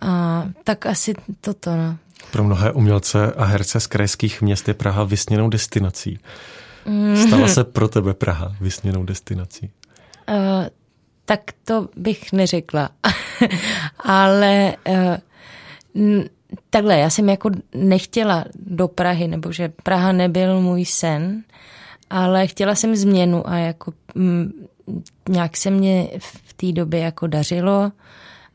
A, 0.00 0.44
tak 0.64 0.86
asi 0.86 1.14
toto, 1.40 1.76
no. 1.76 1.96
Pro 2.32 2.44
mnohé 2.44 2.72
umělce 2.72 3.32
a 3.32 3.44
herce 3.44 3.80
z 3.80 3.86
krajských 3.86 4.42
měst 4.42 4.68
je 4.68 4.74
Praha 4.74 5.04
vysněnou 5.04 5.48
destinací. 5.48 6.18
Stala 7.26 7.48
se 7.48 7.64
pro 7.74 7.88
tebe 7.88 8.14
Praha 8.14 8.56
vysněnou 8.60 9.04
destinací? 9.04 9.70
Uh, 10.28 10.66
tak 11.24 11.40
to 11.64 11.88
bych 11.96 12.32
neřekla. 12.32 12.90
Ale 14.04 14.76
uh, 14.88 14.96
takhle, 16.70 16.98
já 16.98 17.10
jsem 17.10 17.28
jako 17.28 17.50
nechtěla 17.74 18.44
do 18.54 18.88
Prahy, 18.88 19.28
nebo 19.28 19.52
že 19.52 19.72
Praha 19.82 20.12
nebyl 20.12 20.60
můj 20.60 20.84
sen, 20.84 21.42
ale 22.10 22.46
chtěla 22.46 22.74
jsem 22.74 22.96
změnu 22.96 23.48
a 23.48 23.56
jako 23.56 23.92
m, 24.14 24.52
nějak 25.28 25.56
se 25.56 25.70
mě 25.70 26.08
v 26.20 26.52
té 26.52 26.72
době 26.72 27.00
jako 27.00 27.26
dařilo 27.26 27.92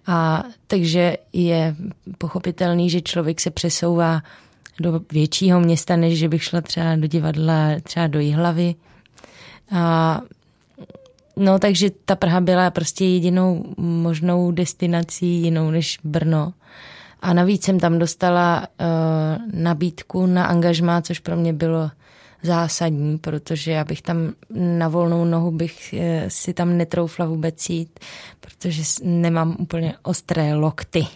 a 0.07 0.43
takže 0.67 1.17
je 1.33 1.75
pochopitelný, 2.17 2.89
že 2.89 3.01
člověk 3.01 3.41
se 3.41 3.51
přesouvá 3.51 4.21
do 4.79 5.01
většího 5.11 5.59
města, 5.59 5.95
než 5.95 6.19
že 6.19 6.29
bych 6.29 6.43
šla 6.43 6.61
třeba 6.61 6.95
do 6.95 7.07
divadla, 7.07 7.69
třeba 7.83 8.07
do 8.07 8.19
Jihlavy. 8.19 8.75
A 9.71 10.21
No, 11.37 11.59
takže 11.59 11.89
ta 12.05 12.15
Praha 12.15 12.41
byla 12.41 12.71
prostě 12.71 13.05
jedinou 13.05 13.65
možnou 13.77 14.51
destinací 14.51 15.41
jinou 15.41 15.71
než 15.71 15.99
Brno. 16.03 16.53
A 17.23 17.33
navíc 17.33 17.63
jsem 17.63 17.79
tam 17.79 17.99
dostala 17.99 18.67
uh, 18.79 19.61
nabídku 19.61 20.25
na 20.25 20.45
angažmá, 20.45 21.01
což 21.01 21.19
pro 21.19 21.35
mě 21.35 21.53
bylo 21.53 21.91
zásadní, 22.43 23.17
protože 23.17 23.71
já 23.71 23.83
bych 23.83 24.01
tam 24.01 24.33
na 24.49 24.87
volnou 24.87 25.25
nohu 25.25 25.51
bych 25.51 25.93
eh, 25.93 26.25
si 26.27 26.53
tam 26.53 26.77
netroufla 26.77 27.25
vůbec 27.25 27.69
jít, 27.69 27.99
protože 28.39 28.83
nemám 29.03 29.55
úplně 29.59 29.93
ostré 30.03 30.55
lokty. 30.55 31.07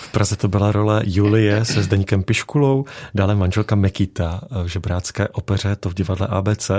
V 0.00 0.12
Praze 0.12 0.36
to 0.36 0.48
byla 0.48 0.72
role 0.72 1.02
Julie 1.06 1.64
se 1.64 1.82
Zdeňkem 1.82 2.22
Piškulou, 2.22 2.84
dále 3.14 3.34
manželka 3.34 3.74
Mekita 3.74 4.40
v 4.62 4.66
žebrácké 4.66 5.28
opeře, 5.28 5.76
to 5.76 5.90
v 5.90 5.94
divadle 5.94 6.26
ABC, 6.26 6.70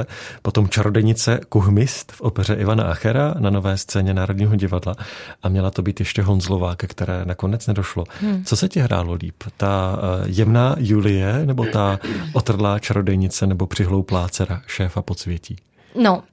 potom 0.42 0.70
čarodenice 0.70 1.40
Kuhmist 1.50 2.12
v 2.12 2.22
opeře 2.22 2.54
Ivana 2.54 2.84
Achera 2.84 3.36
na 3.40 3.50
nové 3.50 3.78
scéně 3.78 4.14
Národního 4.14 4.56
divadla 4.56 4.96
a 5.44 5.50
měla 5.50 5.72
to 5.72 5.82
být 5.82 6.00
ještě 6.00 6.22
Honzlová, 6.22 6.76
ke 6.76 6.88
které 6.88 7.26
nakonec 7.26 7.68
nedošlo. 7.68 8.04
Hmm. 8.22 8.44
Co 8.44 8.56
se 8.56 8.70
ti 8.70 8.80
hrálo 8.80 9.14
líp? 9.14 9.44
Ta 9.58 10.00
eh, 10.02 10.24
jemná 10.26 10.76
Julie 10.80 11.46
nebo 11.46 11.66
ta 11.66 12.00
otrlá 12.34 12.80
čarodejnice 12.80 13.48
nebo 13.50 13.68
přihlouplá 13.68 14.30
dcera 14.30 14.62
šéfa 14.68 15.02
podsvětí? 15.02 15.56
No, 15.96 16.24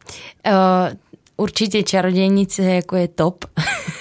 uh, 0.46 0.52
určitě 1.36 1.82
čarodějnice 1.82 2.62
jako 2.62 2.96
je 2.96 3.08
top, 3.08 3.44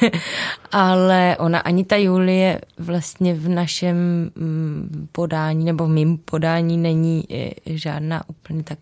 ale 0.72 1.38
ona 1.39 1.60
ani 1.60 1.86
ta 1.86 1.95
Julie 1.95 2.62
vlastně 2.77 3.34
v 3.34 3.50
našem 3.50 3.98
mm, 4.36 5.07
podání 5.12 5.65
nebo 5.65 5.86
v 5.86 5.89
mým 5.89 6.17
podání 6.17 6.77
není 6.77 7.24
eh, 7.31 7.51
žádná 7.65 8.29
úplně 8.29 8.63
tak 8.63 8.79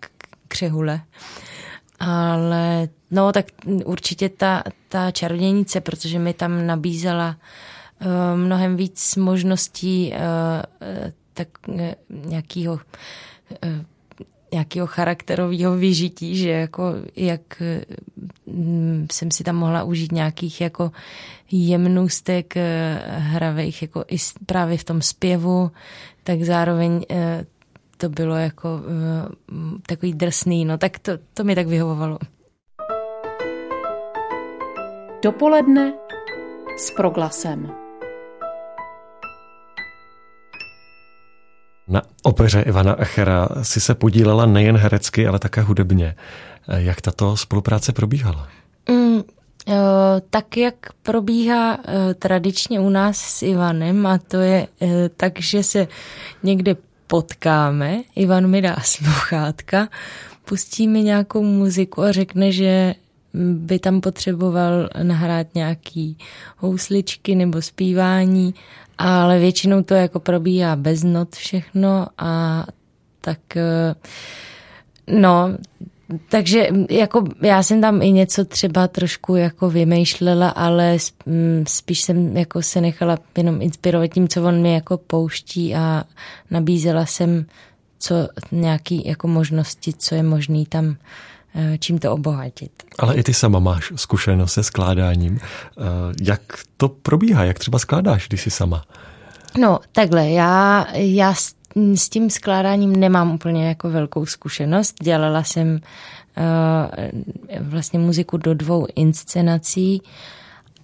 křehule. 0.48 1.02
Ale 2.00 2.90
no 3.12 3.32
tak 3.32 3.46
určitě 3.86 4.30
ta, 4.30 4.64
ta 4.90 5.12
čarodějnice, 5.12 5.82
protože 5.82 6.20
mi 6.20 6.34
tam 6.34 6.68
nabízela 6.68 7.38
uh, 8.02 8.08
mnohem 8.40 8.76
víc 8.76 9.16
možností 9.16 10.14
uh, 10.14 10.20
tak 11.34 11.48
nějakého 12.10 12.80
nějakého 14.54 14.88
charakterového 14.88 15.78
vyžití, 15.78 16.38
že 16.38 16.50
jako 16.50 16.84
jak 17.16 17.62
mm, 18.46 19.08
jsem 19.12 19.32
si 19.32 19.44
tam 19.44 19.56
mohla 19.56 19.84
užít 19.84 20.12
nějakých 20.12 20.62
jako 20.62 20.92
jemnůstek 21.52 22.58
eh, 22.58 23.00
hravých 23.18 23.82
jako 23.82 24.06
i 24.08 24.18
právě 24.46 24.78
v 24.78 24.84
tom 24.84 25.02
zpěvu, 25.02 25.72
tak 26.24 26.44
zároveň 26.44 27.06
eh, 27.10 27.46
to 27.98 28.10
bylo 28.10 28.36
jako 28.36 28.80
eh, 28.80 29.80
takový 29.88 30.14
drsný, 30.14 30.66
no 30.66 30.78
tak 30.78 31.00
to, 31.00 31.12
to 31.34 31.44
mi 31.44 31.56
tak 31.56 31.68
vyhovovalo. 31.68 32.20
Dopoledne 35.24 35.94
s 36.78 36.92
proglasem. 36.92 37.83
Na 41.88 42.02
opeře 42.24 42.62
Ivana 42.62 43.02
Echera 43.02 43.50
si 43.62 43.82
se 43.82 43.96
podílela 43.96 44.46
nejen 44.46 44.78
herecky, 44.78 45.28
ale 45.28 45.40
také 45.40 45.62
hudebně. 45.62 46.16
Jak 46.68 47.02
tato 47.02 47.38
spolupráce 47.38 47.94
probíhala? 47.94 48.48
Mm, 48.90 49.22
tak, 50.30 50.58
jak 50.58 50.76
probíhá 51.02 51.78
tradičně 52.20 52.80
u 52.80 52.90
nás 52.90 53.18
s 53.18 53.42
Ivanem, 53.42 54.06
a 54.08 54.18
to 54.18 54.38
je 54.38 54.68
tak, 55.18 55.40
že 55.40 55.64
se 55.64 55.88
někde 56.44 56.76
potkáme, 57.08 58.04
Ivan 58.16 58.48
mi 58.48 58.62
dá 58.62 58.76
sluchátka, 58.84 59.90
pustí 60.46 60.88
mi 60.88 61.04
nějakou 61.04 61.44
muziku 61.44 62.02
a 62.02 62.12
řekne, 62.12 62.52
že 62.52 62.96
by 63.54 63.80
tam 63.80 64.02
potřeboval 64.02 64.90
nahrát 65.04 65.56
nějaký 65.56 66.18
housličky 66.58 67.36
nebo 67.36 67.62
zpívání, 67.62 68.54
ale 68.98 69.40
většinou 69.40 69.84
to 69.84 69.94
jako 69.94 70.20
probíhá 70.20 70.76
bez 70.76 71.04
not 71.04 71.36
všechno 71.36 72.08
a 72.18 72.66
tak 73.22 73.40
no, 75.08 75.58
takže 76.30 76.68
jako 76.90 77.24
já 77.42 77.64
jsem 77.64 77.82
tam 77.82 78.02
i 78.02 78.12
něco 78.12 78.46
třeba 78.46 78.88
trošku 78.88 79.36
jako 79.36 79.70
vymýšlela, 79.70 80.50
ale 80.50 80.98
spíš 81.68 82.02
jsem 82.02 82.38
jako 82.38 82.62
se 82.62 82.82
nechala 82.82 83.18
jenom 83.38 83.62
inspirovat 83.62 84.12
tím, 84.12 84.28
co 84.28 84.44
on 84.44 84.62
mi 84.62 84.74
jako 84.74 84.98
pouští 84.98 85.76
a 85.76 86.04
nabízela 86.52 87.06
jsem 87.06 87.46
co 88.00 88.28
nějaký 88.52 89.08
jako 89.08 89.28
možnosti, 89.28 89.94
co 89.94 90.16
je 90.16 90.24
možný 90.24 90.66
tam 90.66 90.86
eh, 90.86 91.33
čím 91.80 92.00
to 92.00 92.12
obohatit. 92.12 92.72
Ale 93.00 93.16
i 93.16 93.24
ty 93.24 93.34
sama 93.34 93.60
máš 93.60 93.94
zkušenost 93.96 94.54
se 94.54 94.64
skládáním. 94.64 95.40
Eh, 95.40 95.82
jak 96.22 96.42
to 96.78 96.90
probíhá? 96.90 97.44
Jak 97.44 97.60
třeba 97.60 97.80
skládáš, 97.80 98.28
když 98.28 98.42
jsi 98.42 98.52
sama? 98.52 98.84
No, 99.58 99.80
takhle, 99.92 100.30
já, 100.30 100.86
já 100.96 101.34
s 101.96 102.10
tím 102.10 102.30
skládáním 102.30 102.96
nemám 102.96 103.32
úplně 103.32 103.68
jako 103.68 103.90
velkou 103.90 104.26
zkušenost. 104.26 104.96
Dělala 105.02 105.44
jsem 105.44 105.80
uh, 106.38 107.70
vlastně 107.70 108.00
muziku 108.00 108.38
do 108.38 108.54
dvou 108.54 108.88
inscenací 108.96 110.02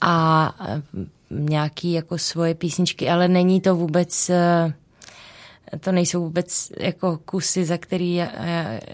a 0.02 0.54
nějaký 1.30 1.94
jako 1.94 2.18
svoje 2.18 2.56
písničky, 2.56 3.10
ale 3.10 3.28
není 3.28 3.62
to 3.62 3.76
vůbec 3.76 4.30
uh, 4.30 4.72
to 5.80 5.92
nejsou 5.92 6.24
vůbec 6.24 6.72
jako 6.80 7.18
kusy, 7.26 7.66
za 7.66 7.78
který, 7.78 8.22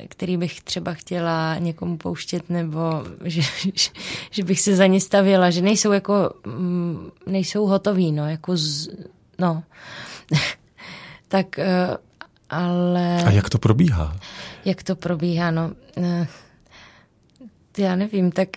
který 0.09 0.37
bych 0.37 0.61
třeba 0.61 0.93
chtěla 0.93 1.57
někomu 1.57 1.97
pouštět, 1.97 2.49
nebo 2.49 2.79
že, 3.23 3.41
že, 3.75 3.89
že 4.31 4.43
bych 4.43 4.61
se 4.61 4.75
za 4.75 4.85
ně 4.85 5.01
stavila, 5.01 5.49
že 5.49 5.61
nejsou 5.61 5.91
jako, 5.91 6.33
mm, 6.45 7.09
nejsou 7.27 7.65
hotový, 7.65 8.11
no, 8.11 8.29
jako 8.29 8.57
z, 8.57 8.89
no. 9.39 9.63
tak 11.27 11.59
eh, 11.59 11.97
ale... 12.49 13.23
A 13.23 13.31
jak 13.31 13.49
to 13.49 13.57
probíhá? 13.57 14.19
Jak 14.65 14.83
to 14.83 14.95
probíhá, 14.95 15.51
no. 15.51 15.71
Eh, 15.97 16.27
já 17.77 17.95
nevím, 17.95 18.31
tak 18.31 18.49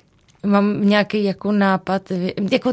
mám 0.46 0.88
nějaký 0.88 1.24
jako 1.24 1.52
nápad, 1.52 2.12
jako 2.52 2.72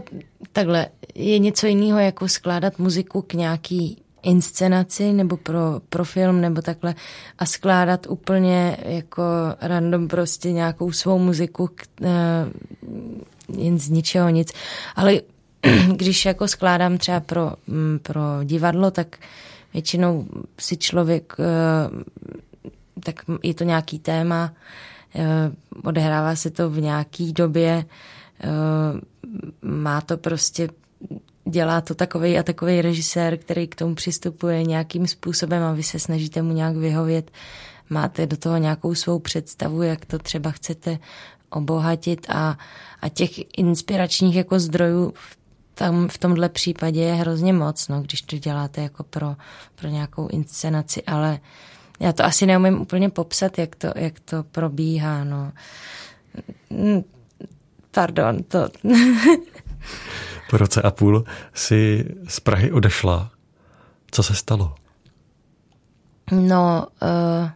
takhle, 0.52 0.88
je 1.16 1.40
něco 1.40 1.68
jiného 1.68 2.00
jako 2.00 2.28
skládat 2.28 2.80
muziku 2.80 3.22
k 3.22 3.34
nějaký 3.34 4.05
inscenaci 4.26 5.14
nebo 5.14 5.38
pro, 5.38 5.82
pro 5.90 6.06
film 6.06 6.42
nebo 6.42 6.62
takhle 6.62 6.96
a 7.40 7.46
skládat 7.46 8.08
úplně 8.10 8.78
jako 8.86 9.24
random 9.62 10.08
prostě 10.08 10.52
nějakou 10.52 10.92
svou 10.92 11.20
muziku 11.20 11.70
k, 11.76 11.84
uh, 12.02 12.08
jen 13.58 13.80
z 13.80 13.90
ničeho 13.90 14.30
nic. 14.30 14.52
Ale 14.96 15.22
když 15.96 16.26
jako 16.26 16.48
skládám 16.48 16.98
třeba 16.98 17.20
pro, 17.20 17.54
mm, 17.68 18.00
pro 18.04 18.22
divadlo, 18.44 18.92
tak 18.92 19.18
většinou 19.74 20.26
si 20.60 20.78
člověk, 20.78 21.36
uh, 21.40 22.02
tak 23.04 23.16
je 23.44 23.54
to 23.54 23.64
nějaký 23.64 24.00
téma, 24.00 24.54
uh, 25.14 25.24
odehrává 25.84 26.36
se 26.36 26.50
to 26.50 26.70
v 26.70 26.82
nějaký 26.82 27.34
době, 27.34 27.86
má 29.62 30.02
to 30.02 30.18
prostě 30.18 30.70
dělá 31.46 31.82
to 31.82 31.96
takový 31.96 32.38
a 32.38 32.44
takový 32.44 32.82
režisér, 32.82 33.38
který 33.38 33.68
k 33.68 33.76
tomu 33.76 33.96
přistupuje 33.96 34.64
nějakým 34.64 35.08
způsobem 35.08 35.64
a 35.64 35.74
vy 35.74 35.84
se 35.84 36.00
snažíte 36.00 36.42
mu 36.42 36.54
nějak 36.54 36.76
vyhovět. 36.76 37.32
Máte 37.90 38.28
do 38.28 38.38
toho 38.38 38.58
nějakou 38.58 38.96
svou 38.96 39.20
představu, 39.20 39.82
jak 39.82 40.06
to 40.06 40.20
třeba 40.20 40.52
chcete 40.52 41.00
obohatit 41.50 42.26
a, 42.30 42.58
a 43.02 43.10
těch 43.10 43.58
inspiračních 43.58 44.36
jako 44.36 44.60
zdrojů 44.60 45.14
tam 45.76 46.08
v 46.08 46.18
tomhle 46.18 46.50
případě 46.50 47.02
je 47.02 47.14
hrozně 47.14 47.54
moc, 47.54 47.88
no, 47.88 48.02
když 48.02 48.22
to 48.22 48.38
děláte 48.38 48.82
jako 48.82 49.04
pro, 49.04 49.36
pro 49.76 49.88
nějakou 49.88 50.28
inscenaci, 50.28 51.04
ale 51.04 51.40
já 52.00 52.14
to 52.14 52.26
asi 52.26 52.46
neumím 52.46 52.82
úplně 52.82 53.10
popsat, 53.10 53.58
jak 53.58 53.76
to, 53.76 53.88
jak 53.96 54.20
to 54.20 54.44
probíhá, 54.44 55.24
no. 55.24 55.52
Pardon, 57.92 58.44
to... 58.44 58.68
po 60.50 60.58
roce 60.58 60.82
a 60.82 60.92
půl 60.92 61.24
si 61.54 62.06
z 62.28 62.40
Prahy 62.40 62.72
odešla. 62.72 63.32
Co 64.12 64.24
se 64.24 64.36
stalo? 64.36 64.76
No, 66.32 66.88
uh, 67.02 67.50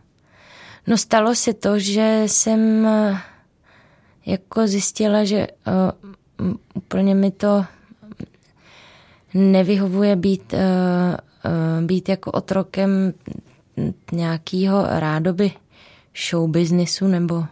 no 0.88 0.98
stalo 0.98 1.36
se 1.36 1.54
to, 1.54 1.80
že 1.80 2.24
jsem 2.26 2.86
uh, 2.86 3.18
jako 4.26 4.68
zjistila, 4.68 5.24
že 5.24 5.48
uh, 6.40 6.54
úplně 6.74 7.16
mi 7.16 7.32
to 7.32 7.66
nevyhovuje 9.34 10.16
být, 10.16 10.54
uh, 10.54 10.60
uh, 10.60 11.86
být 11.86 12.10
jako 12.10 12.32
otrokem 12.32 13.14
nějakého 14.12 14.86
rádoby 14.90 15.52
show 16.30 16.50
businessu 16.50 17.08
nebo 17.08 17.46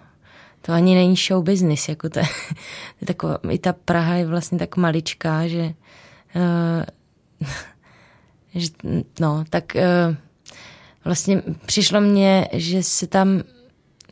to 0.67 0.73
ani 0.73 0.95
není 0.95 1.15
show 1.15 1.43
business, 1.43 1.89
jako 1.89 2.09
to, 2.09 2.19
to 2.99 3.05
taková, 3.05 3.37
i 3.49 3.57
ta 3.57 3.73
Praha 3.73 4.15
je 4.15 4.25
vlastně 4.25 4.59
tak 4.59 4.77
maličká, 4.77 5.47
že, 5.47 5.73
uh, 6.35 7.47
že 8.55 8.69
no, 9.19 9.43
tak 9.49 9.63
uh, 9.75 10.15
vlastně 11.05 11.41
přišlo 11.65 12.01
mně, 12.01 12.47
že 12.53 12.83
se 12.83 13.07
tam, 13.07 13.41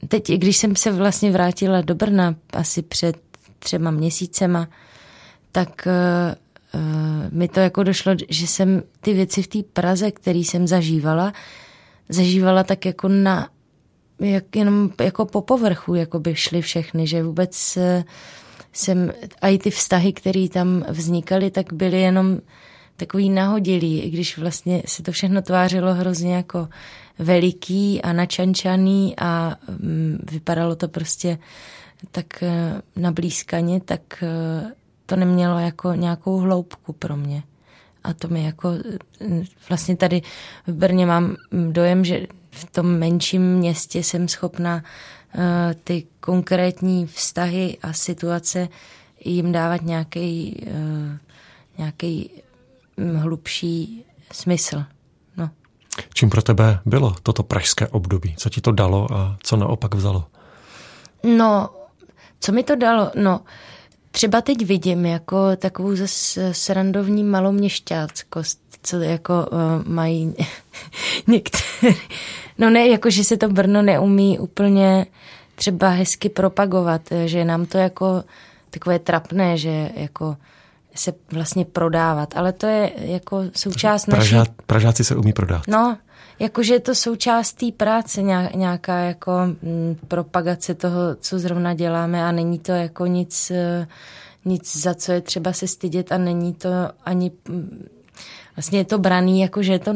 teď, 0.08 0.32
když 0.32 0.58
jsem 0.58 0.76
se 0.76 0.92
vlastně 0.92 1.32
vrátila 1.32 1.82
do 1.82 1.96
Brna 1.96 2.36
asi 2.54 2.82
před 2.82 3.18
třema 3.60 3.92
měsícema, 3.92 4.68
tak 5.52 5.88
uh, 5.88 6.82
uh, 6.82 6.82
mi 7.30 7.48
to 7.48 7.60
jako 7.60 7.84
došlo, 7.84 8.16
že 8.30 8.48
jsem 8.48 8.84
ty 9.02 9.14
věci 9.14 9.44
v 9.44 9.48
té 9.48 9.64
Praze, 9.74 10.12
které 10.12 10.40
jsem 10.40 10.68
zažívala, 10.68 11.34
zažívala 12.10 12.64
tak 12.64 12.86
jako 12.86 13.08
na 13.08 13.50
jak 14.20 14.56
jenom 14.56 14.90
jako 15.04 15.26
po 15.26 15.42
povrchu 15.42 15.96
jako 15.96 16.20
by 16.20 16.36
šly 16.36 16.62
všechny, 16.62 17.08
že 17.08 17.24
vůbec 17.24 17.78
eh, 17.78 18.04
jsem, 18.74 19.12
a 19.42 19.48
i 19.48 19.58
ty 19.58 19.70
vztahy, 19.70 20.14
které 20.14 20.50
tam 20.50 20.86
vznikaly, 20.90 21.52
tak 21.52 21.74
byly 21.74 22.02
jenom 22.02 22.40
takový 22.96 23.30
nahodilý, 23.30 24.02
i 24.02 24.10
když 24.10 24.38
vlastně 24.38 24.84
se 24.86 25.04
to 25.04 25.12
všechno 25.12 25.42
tvářilo 25.42 25.94
hrozně 25.94 26.36
jako 26.36 26.68
veliký 27.20 28.02
a 28.02 28.14
načančaný 28.14 29.14
a 29.18 29.56
mm, 29.70 30.20
vypadalo 30.32 30.76
to 30.76 30.88
prostě 30.88 31.38
tak 32.12 32.44
eh, 32.44 32.82
nablízkaně, 32.96 33.82
tak 33.82 34.24
eh, 34.24 34.72
to 35.06 35.16
nemělo 35.16 35.60
jako 35.60 35.94
nějakou 35.94 36.38
hloubku 36.38 36.94
pro 36.94 37.18
mě. 37.18 37.44
A 38.04 38.14
to 38.14 38.28
mi 38.28 38.44
jako 38.44 38.70
vlastně 39.70 39.98
tady 39.98 40.22
v 40.68 40.74
Brně 40.74 41.06
mám 41.06 41.36
dojem, 41.72 42.06
že 42.06 42.28
v 42.56 42.66
tom 42.72 42.98
menším 42.98 43.42
městě 43.42 44.04
jsem 44.04 44.28
schopna 44.28 44.84
uh, 45.36 45.42
ty 45.84 46.08
konkrétní 46.20 47.08
vztahy 47.08 47.78
a 47.82 47.94
situace 47.94 48.68
jim 49.26 49.52
dávat 49.52 49.82
nějaký 49.82 50.64
uh, 50.68 51.18
nějaký 51.78 52.32
hm, 52.98 53.16
hlubší 53.16 54.06
smysl. 54.32 54.84
No. 55.38 55.50
Čím 56.14 56.30
pro 56.30 56.42
tebe 56.42 56.80
bylo 56.86 57.16
toto 57.24 57.44
pražské 57.44 57.88
období? 57.88 58.36
Co 58.38 58.50
ti 58.50 58.62
to 58.62 58.72
dalo 58.72 59.14
a 59.14 59.38
co 59.44 59.58
naopak 59.58 59.96
vzalo? 59.96 60.26
No, 61.38 61.70
co 62.40 62.52
mi 62.52 62.64
to 62.64 62.76
dalo? 62.76 63.12
No, 63.16 63.42
třeba 64.12 64.42
teď 64.42 64.66
vidím 64.66 65.06
jako 65.06 65.56
takovou 65.56 65.96
zase 65.96 66.54
srandovní 66.54 67.24
maloměšťáckost, 67.24 68.60
co 68.86 68.98
jako 68.98 69.48
uh, 69.52 69.60
mají 69.88 70.36
některé 71.28 71.94
No 72.58 72.70
ne, 72.70 72.88
jako 72.88 73.10
že 73.10 73.24
se 73.24 73.38
to 73.38 73.50
Brno 73.50 73.82
neumí 73.82 74.40
úplně 74.40 75.06
třeba 75.56 75.90
hezky 75.90 76.30
propagovat, 76.30 77.02
že 77.26 77.46
nám 77.46 77.66
to 77.66 77.78
jako 77.78 78.24
takové 78.70 79.00
trapné, 79.00 79.58
že 79.58 79.90
jako 79.96 80.38
se 80.96 81.14
vlastně 81.32 81.66
prodávat, 81.66 82.34
ale 82.38 82.54
to 82.54 82.68
je 82.68 82.92
jako 82.96 83.44
součást 83.56 84.06
Pražá, 84.06 84.38
naší... 84.38 84.52
Pražáci 84.68 85.04
se 85.04 85.16
umí 85.16 85.34
prodat. 85.34 85.62
No, 85.68 85.98
jakože 86.40 86.74
je 86.74 86.80
to 86.80 86.96
součást 86.96 87.54
té 87.54 87.72
práce, 87.72 88.22
nějaká 88.56 88.98
jako 88.98 89.32
mm, 89.46 89.96
propagace 90.08 90.74
toho, 90.74 91.16
co 91.20 91.40
zrovna 91.40 91.74
děláme 91.74 92.26
a 92.26 92.32
není 92.32 92.60
to 92.60 92.72
jako 92.72 93.06
nic, 93.06 93.52
nic, 94.46 94.78
za 94.78 94.94
co 94.94 95.12
je 95.12 95.22
třeba 95.22 95.54
se 95.54 95.68
stydět 95.68 96.12
a 96.12 96.18
není 96.18 96.54
to 96.54 96.70
ani 97.06 97.32
mm, 97.50 97.88
vlastně 98.56 98.80
je 98.80 98.86
to 98.86 98.98
braný 98.98 99.42
jako, 99.42 99.64
že 99.64 99.72
je 99.74 99.80
to 99.80 99.94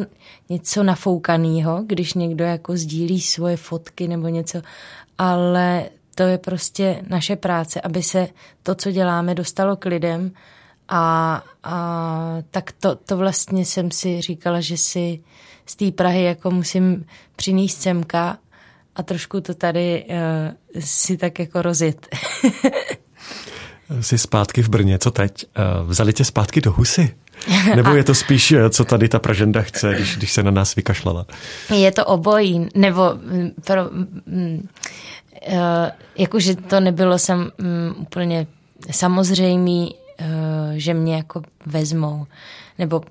něco 0.49 0.83
nafoukaného, 0.83 1.83
když 1.87 2.13
někdo 2.13 2.45
jako 2.45 2.77
sdílí 2.77 3.21
svoje 3.21 3.57
fotky 3.57 4.07
nebo 4.07 4.27
něco, 4.27 4.61
ale 5.17 5.89
to 6.15 6.23
je 6.23 6.37
prostě 6.37 7.03
naše 7.09 7.35
práce, 7.35 7.81
aby 7.81 8.03
se 8.03 8.27
to, 8.63 8.75
co 8.75 8.91
děláme, 8.91 9.35
dostalo 9.35 9.75
k 9.75 9.85
lidem 9.85 10.31
a, 10.89 11.43
a 11.63 12.37
tak 12.51 12.71
to, 12.71 12.95
to 12.95 13.17
vlastně 13.17 13.65
jsem 13.65 13.91
si 13.91 14.21
říkala, 14.21 14.61
že 14.61 14.77
si 14.77 15.19
z 15.65 15.75
té 15.75 15.91
Prahy 15.91 16.23
jako 16.23 16.51
musím 16.51 17.05
přinést 17.35 17.81
semka 17.81 18.37
a 18.95 19.03
trošku 19.03 19.41
to 19.41 19.53
tady 19.53 20.05
uh, 20.09 20.81
si 20.81 21.17
tak 21.17 21.39
jako 21.39 21.61
rozjet. 21.61 22.07
Jsi 24.01 24.17
zpátky 24.17 24.61
v 24.61 24.69
Brně, 24.69 24.99
co 24.99 25.11
teď? 25.11 25.45
Uh, 25.81 25.89
vzali 25.89 26.13
tě 26.13 26.25
zpátky 26.25 26.61
do 26.61 26.71
Husy? 26.71 27.15
Nebo 27.75 27.89
je 27.89 28.03
to 28.03 28.15
spíš, 28.15 28.51
eh, 28.51 28.69
co 28.69 28.85
tady 28.85 29.09
ta 29.09 29.19
Praženda 29.19 29.61
chce, 29.61 29.93
když, 29.95 30.17
když 30.17 30.31
se 30.31 30.43
na 30.43 30.51
nás 30.51 30.75
vykašlala? 30.75 31.25
Je 31.75 31.91
to 31.91 32.05
obojí, 32.05 32.67
nebo 32.75 33.13
mm, 33.15 33.51
pro, 33.65 33.89
um, 33.89 34.67
uh, 35.47 35.57
jakože 36.17 36.55
to 36.55 36.79
nebylo 36.79 37.19
sam, 37.19 37.39
um, 37.39 37.95
úplně 38.01 38.47
samozřejmý, 38.91 39.95
uh, 40.21 40.27
že 40.75 40.93
mě 40.93 41.15
jako 41.15 41.41
vezmou. 41.65 42.25
Nebo 42.77 43.01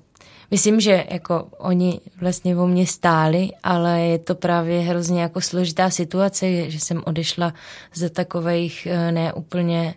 Myslím, 0.51 0.79
že 0.79 1.05
jako 1.09 1.47
oni 1.57 1.99
vlastně 2.21 2.57
o 2.57 2.67
mě 2.67 2.87
stáli, 2.87 3.49
ale 3.63 3.99
je 4.01 4.19
to 4.19 4.35
právě 4.35 4.81
hrozně 4.81 5.21
jako 5.21 5.41
složitá 5.41 5.89
situace, 5.89 6.71
že 6.71 6.79
jsem 6.79 7.03
odešla 7.05 7.53
ze 7.93 8.09
takových 8.09 8.87
eh, 8.91 9.11
neúplně 9.11 9.93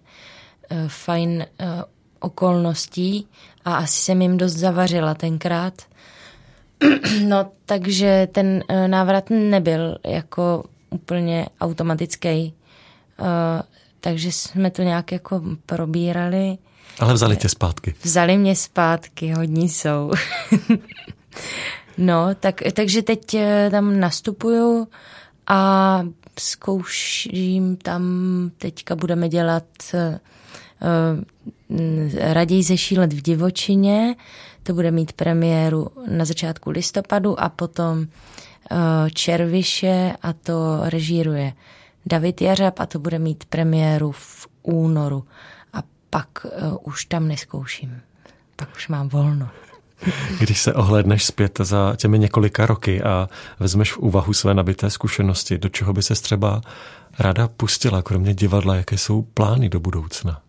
eh, 0.70 0.84
fajn 0.88 1.46
eh, 1.58 1.66
okolností 2.24 3.26
a 3.64 3.74
asi 3.74 4.00
jsem 4.00 4.22
jim 4.22 4.37
dost 4.37 4.52
zavařila 4.52 5.14
tenkrát. 5.14 5.74
No, 7.26 7.50
takže 7.66 8.28
ten 8.32 8.62
návrat 8.87 9.30
nebyl 9.30 9.98
jako 10.04 10.64
úplně 10.90 11.46
automatický. 11.61 12.54
Takže 14.00 14.32
jsme 14.32 14.70
to 14.70 14.82
nějak 14.82 15.12
jako 15.12 15.42
probírali. 15.66 16.58
Ale 16.98 17.14
vzali 17.14 17.37
tě 17.37 17.48
zpátky. 17.48 17.94
Vzali 18.02 18.37
mě 18.37 18.56
zpátky, 18.56 19.32
hodní 19.32 19.68
jsou. 19.68 20.12
no, 21.98 22.35
tak, 22.35 22.62
takže 22.72 23.02
teď 23.02 23.35
eh, 23.35 23.68
tam 23.70 24.00
nastupuju 24.00 24.88
a 25.46 26.02
zkouším 26.38 27.76
tam, 27.76 28.02
teďka 28.58 28.96
budeme 28.96 29.28
dělat 29.28 29.64
uh, 29.94 30.00
raději 32.18 32.62
zešílet 32.62 33.12
v 33.12 33.22
divočině, 33.22 34.14
to 34.62 34.74
bude 34.74 34.90
mít 34.90 35.12
premiéru 35.12 35.88
na 36.08 36.24
začátku 36.24 36.70
listopadu 36.70 37.40
a 37.40 37.48
potom 37.48 37.98
uh, 37.98 38.06
Červiše 39.14 40.12
a 40.22 40.32
to 40.32 40.80
režíruje 40.82 41.52
David 42.06 42.40
Jařab 42.40 42.80
a 42.80 42.87
to 42.87 42.98
bude 42.98 43.18
mít 43.18 43.44
premiéru 43.44 44.12
v 44.12 44.46
únoru 44.62 45.24
pak 46.12 46.46
uh, 46.62 46.76
už 46.82 47.04
tam 47.04 47.28
neskouším. 47.28 48.00
Pak 48.56 48.68
už 48.76 48.88
mám 48.88 49.08
volno. 49.08 49.48
Když 50.40 50.61
se 50.61 50.74
ohlédneš 50.74 51.24
zpět 51.24 51.58
za 51.62 51.96
těmi 51.96 52.18
několika 52.18 52.66
roky 52.66 53.02
a 53.02 53.28
vezmeš 53.61 53.92
v 53.92 53.98
úvahu 53.98 54.32
své 54.32 54.54
nabité 54.54 54.90
zkušenosti, 54.90 55.58
do 55.58 55.68
čeho 55.68 55.92
by 55.92 56.02
se 56.02 56.14
třeba 56.14 56.61
ráda 57.18 57.48
pustila, 57.48 58.02
kromě 58.02 58.35
divadla, 58.35 58.76
jaké 58.76 58.98
jsou 58.98 59.22
plány 59.22 59.68
do 59.68 59.80
budoucna? 59.80 60.42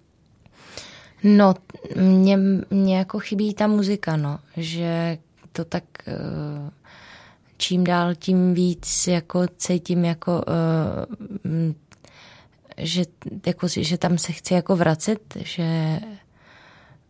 No, 1.24 1.54
mně, 1.96 2.38
mně 2.70 2.98
jako 2.98 3.20
chybí 3.20 3.54
ta 3.54 3.68
muzika, 3.68 4.18
no, 4.18 4.40
že 4.58 5.18
to 5.52 5.66
tak 5.66 5.84
eh, 6.08 6.72
čím 7.58 7.84
dál 7.84 8.16
tím 8.16 8.54
víc 8.54 9.08
jako 9.08 9.46
cítím 9.58 10.06
jako 10.06 10.44
uh, 10.48 11.74
že, 12.78 13.06
jako, 13.46 13.68
že 13.68 13.98
tam 13.98 14.18
se 14.18 14.32
chci 14.32 14.54
jako 14.54 14.76
vracet, 14.76 15.20
že 15.36 16.00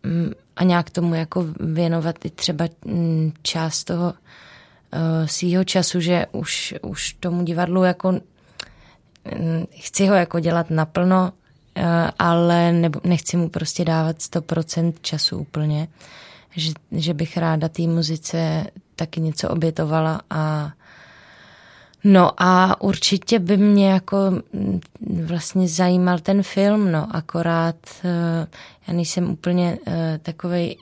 mm, 0.04 0.32
a 0.56 0.63
nějak 0.63 0.89
tomu 0.89 1.15
jako 1.15 1.45
věnovat 1.60 2.26
i 2.26 2.30
třeba 2.30 2.65
mm, 2.86 3.34
část 3.41 3.84
toho 3.84 4.13
uh, 4.13 5.26
svýho 5.26 5.63
času, 5.63 5.99
že 5.99 6.26
už, 6.32 6.73
už 6.82 7.13
tomu 7.13 7.43
divadlu 7.43 7.84
jako 7.84 8.12
mm, 8.12 9.65
chci 9.80 10.08
ho 10.08 10.15
jako 10.15 10.39
dělat 10.39 10.69
naplno, 10.69 11.34
ale 12.19 12.71
nebo, 12.71 12.99
nechci 13.03 13.38
mu 13.38 13.49
prostě 13.49 13.86
dávat 13.86 14.17
100% 14.17 14.93
času 15.01 15.38
úplně, 15.38 15.88
že, 16.55 16.71
že 16.91 17.13
bych 17.13 17.38
ráda 17.38 17.69
té 17.69 17.81
muzice 17.81 18.65
taky 18.95 19.21
něco 19.21 19.49
obětovala 19.49 20.21
a 20.29 20.71
No 22.03 22.31
a 22.38 22.81
určitě 22.81 23.39
by 23.39 23.57
mě 23.57 23.89
jako 23.89 24.17
mm, 24.53 24.79
vlastně 25.25 25.67
zajímal 25.67 26.19
ten 26.19 26.43
film, 26.43 26.91
no 26.91 27.15
akorát 27.15 27.75
eh, 28.03 28.47
já 28.88 28.93
nejsem 28.93 29.29
úplně 29.29 29.77
eh, 29.88 30.19
takový 30.23 30.77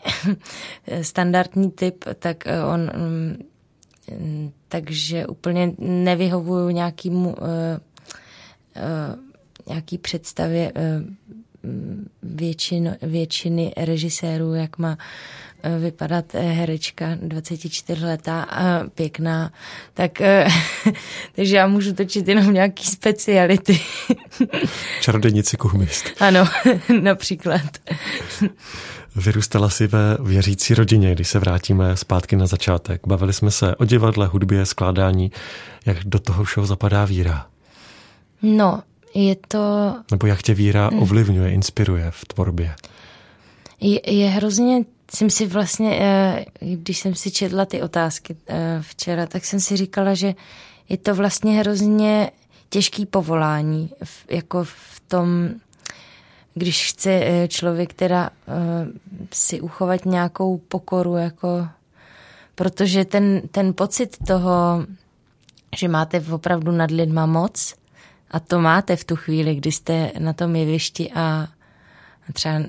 standardní 1.01 1.71
typ, 1.71 2.05
tak 2.19 2.47
eh, 2.47 2.63
on 2.63 2.91
mm, 2.97 4.51
takže 4.67 5.27
úplně 5.27 5.73
nevyhovuju 5.79 6.69
nějakýmu 6.69 7.35
nějaký 9.67 9.97
představě 9.97 10.71
většin, 12.23 12.97
většiny 13.01 13.73
režisérů, 13.77 14.53
jak 14.53 14.77
má 14.77 14.97
Eh, 15.63 15.79
vypadat 15.79 16.35
eh, 16.35 16.39
herečka 16.39 17.17
24 17.21 18.05
letá 18.05 18.43
a 18.43 18.83
pěkná, 18.83 19.51
tak 19.93 20.21
eh, 20.21 20.47
takže 21.35 21.55
já 21.55 21.67
můžu 21.67 21.93
točit 21.93 22.27
jenom 22.27 22.53
nějaký 22.53 22.85
speciality. 22.85 23.79
Čarodějnici 25.01 25.57
kuhmist. 25.57 26.05
Ano, 26.19 26.47
například. 27.01 27.61
Vyrůstala 29.15 29.69
si 29.69 29.87
ve 29.87 30.17
věřící 30.23 30.73
rodině, 30.73 31.15
když 31.15 31.27
se 31.27 31.39
vrátíme 31.39 31.97
zpátky 31.97 32.35
na 32.35 32.47
začátek. 32.47 33.01
Bavili 33.07 33.33
jsme 33.33 33.51
se 33.51 33.75
o 33.75 33.85
divadle, 33.85 34.27
hudbě, 34.27 34.65
skládání. 34.65 35.31
Jak 35.85 35.97
do 36.03 36.19
toho 36.19 36.43
všeho 36.43 36.65
zapadá 36.65 37.05
víra? 37.05 37.47
No, 38.41 38.81
je 39.13 39.35
to... 39.47 39.95
Nebo 40.11 40.27
jak 40.27 40.41
tě 40.41 40.53
víra 40.53 40.87
hmm. 40.87 41.01
ovlivňuje, 41.01 41.51
inspiruje 41.51 42.11
v 42.11 42.25
tvorbě? 42.25 42.75
Je, 43.79 44.13
je 44.13 44.29
hrozně 44.29 44.83
jsem 45.15 45.29
si 45.29 45.47
vlastně, 45.47 45.99
eh, 46.01 46.45
když 46.59 46.99
jsem 46.99 47.15
si 47.15 47.31
četla 47.31 47.65
ty 47.65 47.81
otázky 47.81 48.35
eh, 48.47 48.77
včera, 48.81 49.25
tak 49.25 49.45
jsem 49.45 49.59
si 49.59 49.77
říkala, 49.77 50.13
že 50.13 50.35
je 50.89 50.97
to 50.97 51.15
vlastně 51.15 51.59
hrozně 51.59 52.31
těžký 52.69 53.05
povolání, 53.05 53.89
jako 54.29 54.63
v 54.63 55.01
tom, 55.07 55.49
když 56.53 56.89
chce 56.89 57.11
eh, 57.11 57.47
člověk 57.47 57.93
teda 57.93 58.29
si 59.33 59.61
uchovat 59.61 60.05
nějakou 60.05 60.57
pokoru, 60.57 61.15
jako, 61.15 61.67
protože 62.55 63.05
ten, 63.05 63.41
ten 63.51 63.73
pocit 63.73 64.17
toho, 64.27 64.85
že 65.77 65.87
máte 65.87 66.23
opravdu 66.31 66.71
nad 66.71 66.91
lidma 66.91 67.25
moc, 67.25 67.75
a 68.31 68.39
to 68.39 68.59
máte 68.59 68.95
v 68.95 69.03
tu 69.03 69.15
chvíli, 69.15 69.55
kdy 69.55 69.71
jste 69.71 70.11
na 70.19 70.33
tom 70.33 70.55
jevišti 70.55 71.11
a 71.11 71.47
třeba 72.33 72.59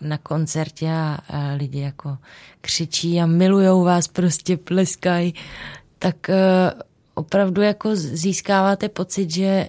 na 0.00 0.18
koncertě 0.18 0.90
a, 0.90 1.18
lidi 1.56 1.80
jako 1.80 2.18
křičí 2.60 3.20
a 3.20 3.26
milujou 3.26 3.84
vás, 3.84 4.08
prostě 4.08 4.56
pleskají, 4.56 5.34
tak 5.98 6.16
uh, 6.28 6.80
opravdu 7.14 7.62
jako 7.62 7.96
získáváte 7.96 8.88
pocit, 8.88 9.30
že, 9.30 9.68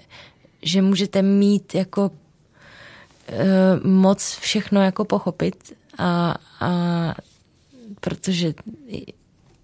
že 0.61 0.81
můžete 0.81 1.21
mít 1.21 1.75
jako 1.75 2.05
uh, 2.05 2.11
moc 3.83 4.37
všechno 4.37 4.81
jako 4.81 5.05
pochopit 5.05 5.73
a, 5.97 6.35
a 6.59 6.69
protože 7.99 8.53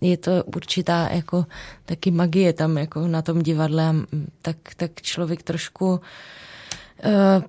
je 0.02 0.18
to 0.18 0.44
určitá 0.44 1.10
jako 1.12 1.46
taky 1.86 2.12
magie 2.12 2.54
tam 2.54 2.78
jako 2.78 3.08
na 3.08 3.22
tom 3.22 3.42
divadle, 3.42 3.96
tak, 4.42 4.58
tak 4.78 5.02
člověk 5.02 5.44
trošku 5.44 5.90
uh, 5.92 6.00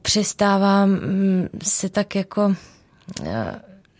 přestávám 0.02 0.88
mm, 0.88 1.48
se 1.62 1.88
tak 1.88 2.14
jako, 2.14 2.46
uh, 3.20 3.26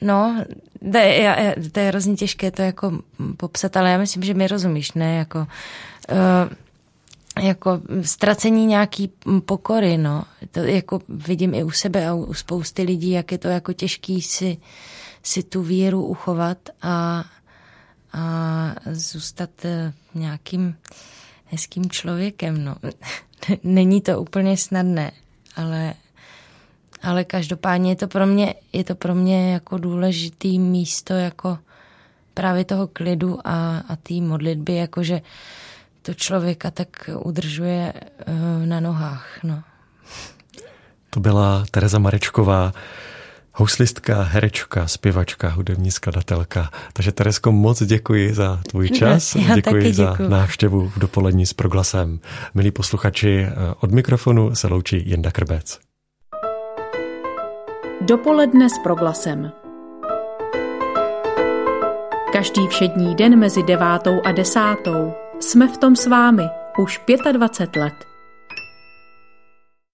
no, 0.00 0.44
to 0.92 0.98
je, 0.98 1.56
to 1.72 1.80
je 1.80 1.88
hrozně 1.88 2.16
těžké 2.16 2.50
to 2.50 2.62
jako 2.62 3.00
popsat, 3.36 3.76
ale 3.76 3.90
já 3.90 3.98
myslím, 3.98 4.22
že 4.22 4.34
mi 4.34 4.48
rozumíš, 4.48 4.92
ne, 4.92 5.16
jako, 5.16 5.38
uh, 5.38 6.52
jako 7.44 7.80
ztracení 8.02 8.66
nějaký 8.66 9.12
pokory, 9.46 9.98
no. 9.98 10.24
To 10.50 10.60
jako 10.60 11.00
vidím 11.08 11.54
i 11.54 11.64
u 11.64 11.70
sebe 11.70 12.08
a 12.08 12.14
u 12.14 12.34
spousty 12.34 12.82
lidí, 12.82 13.10
jak 13.10 13.32
je 13.32 13.38
to 13.38 13.48
jako 13.48 13.72
těžký 13.72 14.22
si, 14.22 14.56
si 15.22 15.42
tu 15.42 15.62
víru 15.62 16.04
uchovat 16.04 16.58
a, 16.82 17.24
a 18.12 18.74
zůstat 18.92 19.50
nějakým 20.14 20.74
hezkým 21.44 21.90
člověkem, 21.90 22.64
no. 22.64 22.76
Není 23.64 24.00
to 24.00 24.20
úplně 24.20 24.56
snadné 24.56 25.12
ale, 25.56 25.94
ale 27.02 27.24
každopádně 27.24 27.90
je 27.90 27.96
to 27.96 28.08
pro 28.08 28.26
mě, 28.26 28.54
je 28.72 28.84
to 28.84 28.94
pro 28.94 29.14
mě 29.14 29.52
jako 29.52 29.78
důležitý 29.78 30.58
místo 30.58 31.14
jako 31.14 31.58
právě 32.34 32.64
toho 32.64 32.86
klidu 32.86 33.38
a, 33.44 33.82
a 33.88 33.96
té 33.96 34.14
modlitby, 34.14 34.74
jakože 34.74 35.20
to 36.02 36.14
člověka 36.14 36.70
tak 36.70 37.10
udržuje 37.18 37.92
uh, 37.92 38.66
na 38.66 38.80
nohách. 38.80 39.38
No. 39.42 39.62
To 41.10 41.20
byla 41.20 41.64
Tereza 41.70 41.98
Marečková, 41.98 42.72
houslistka, 43.54 44.22
herečka, 44.22 44.86
zpěvačka, 44.86 45.48
hudební 45.48 45.90
skladatelka. 45.90 46.70
Takže 46.92 47.12
Teresko, 47.12 47.52
moc 47.52 47.82
děkuji 47.82 48.34
za 48.34 48.60
tvůj 48.68 48.90
čas. 48.90 49.34
Já 49.48 49.54
děkuji 49.54 49.94
za 49.94 50.10
děkuji. 50.10 50.28
návštěvu 50.28 50.88
v 50.88 50.98
dopolední 50.98 51.46
s 51.46 51.52
proglasem. 51.52 52.20
Milí 52.54 52.70
posluchači, 52.70 53.46
od 53.80 53.90
mikrofonu 53.90 54.54
se 54.54 54.66
loučí 54.66 55.10
Jenda 55.10 55.30
Krbec. 55.30 55.78
Dopoledne 58.00 58.70
s 58.70 58.78
proglasem. 58.82 59.52
Každý 62.32 62.66
všední 62.66 63.14
den 63.14 63.38
mezi 63.38 63.62
devátou 63.62 64.20
a 64.24 64.32
desátou 64.32 65.12
jsme 65.40 65.68
v 65.68 65.78
tom 65.78 65.96
s 65.96 66.06
vámi 66.06 66.44
už 66.78 67.00
25 67.32 67.80
let. 67.80 68.11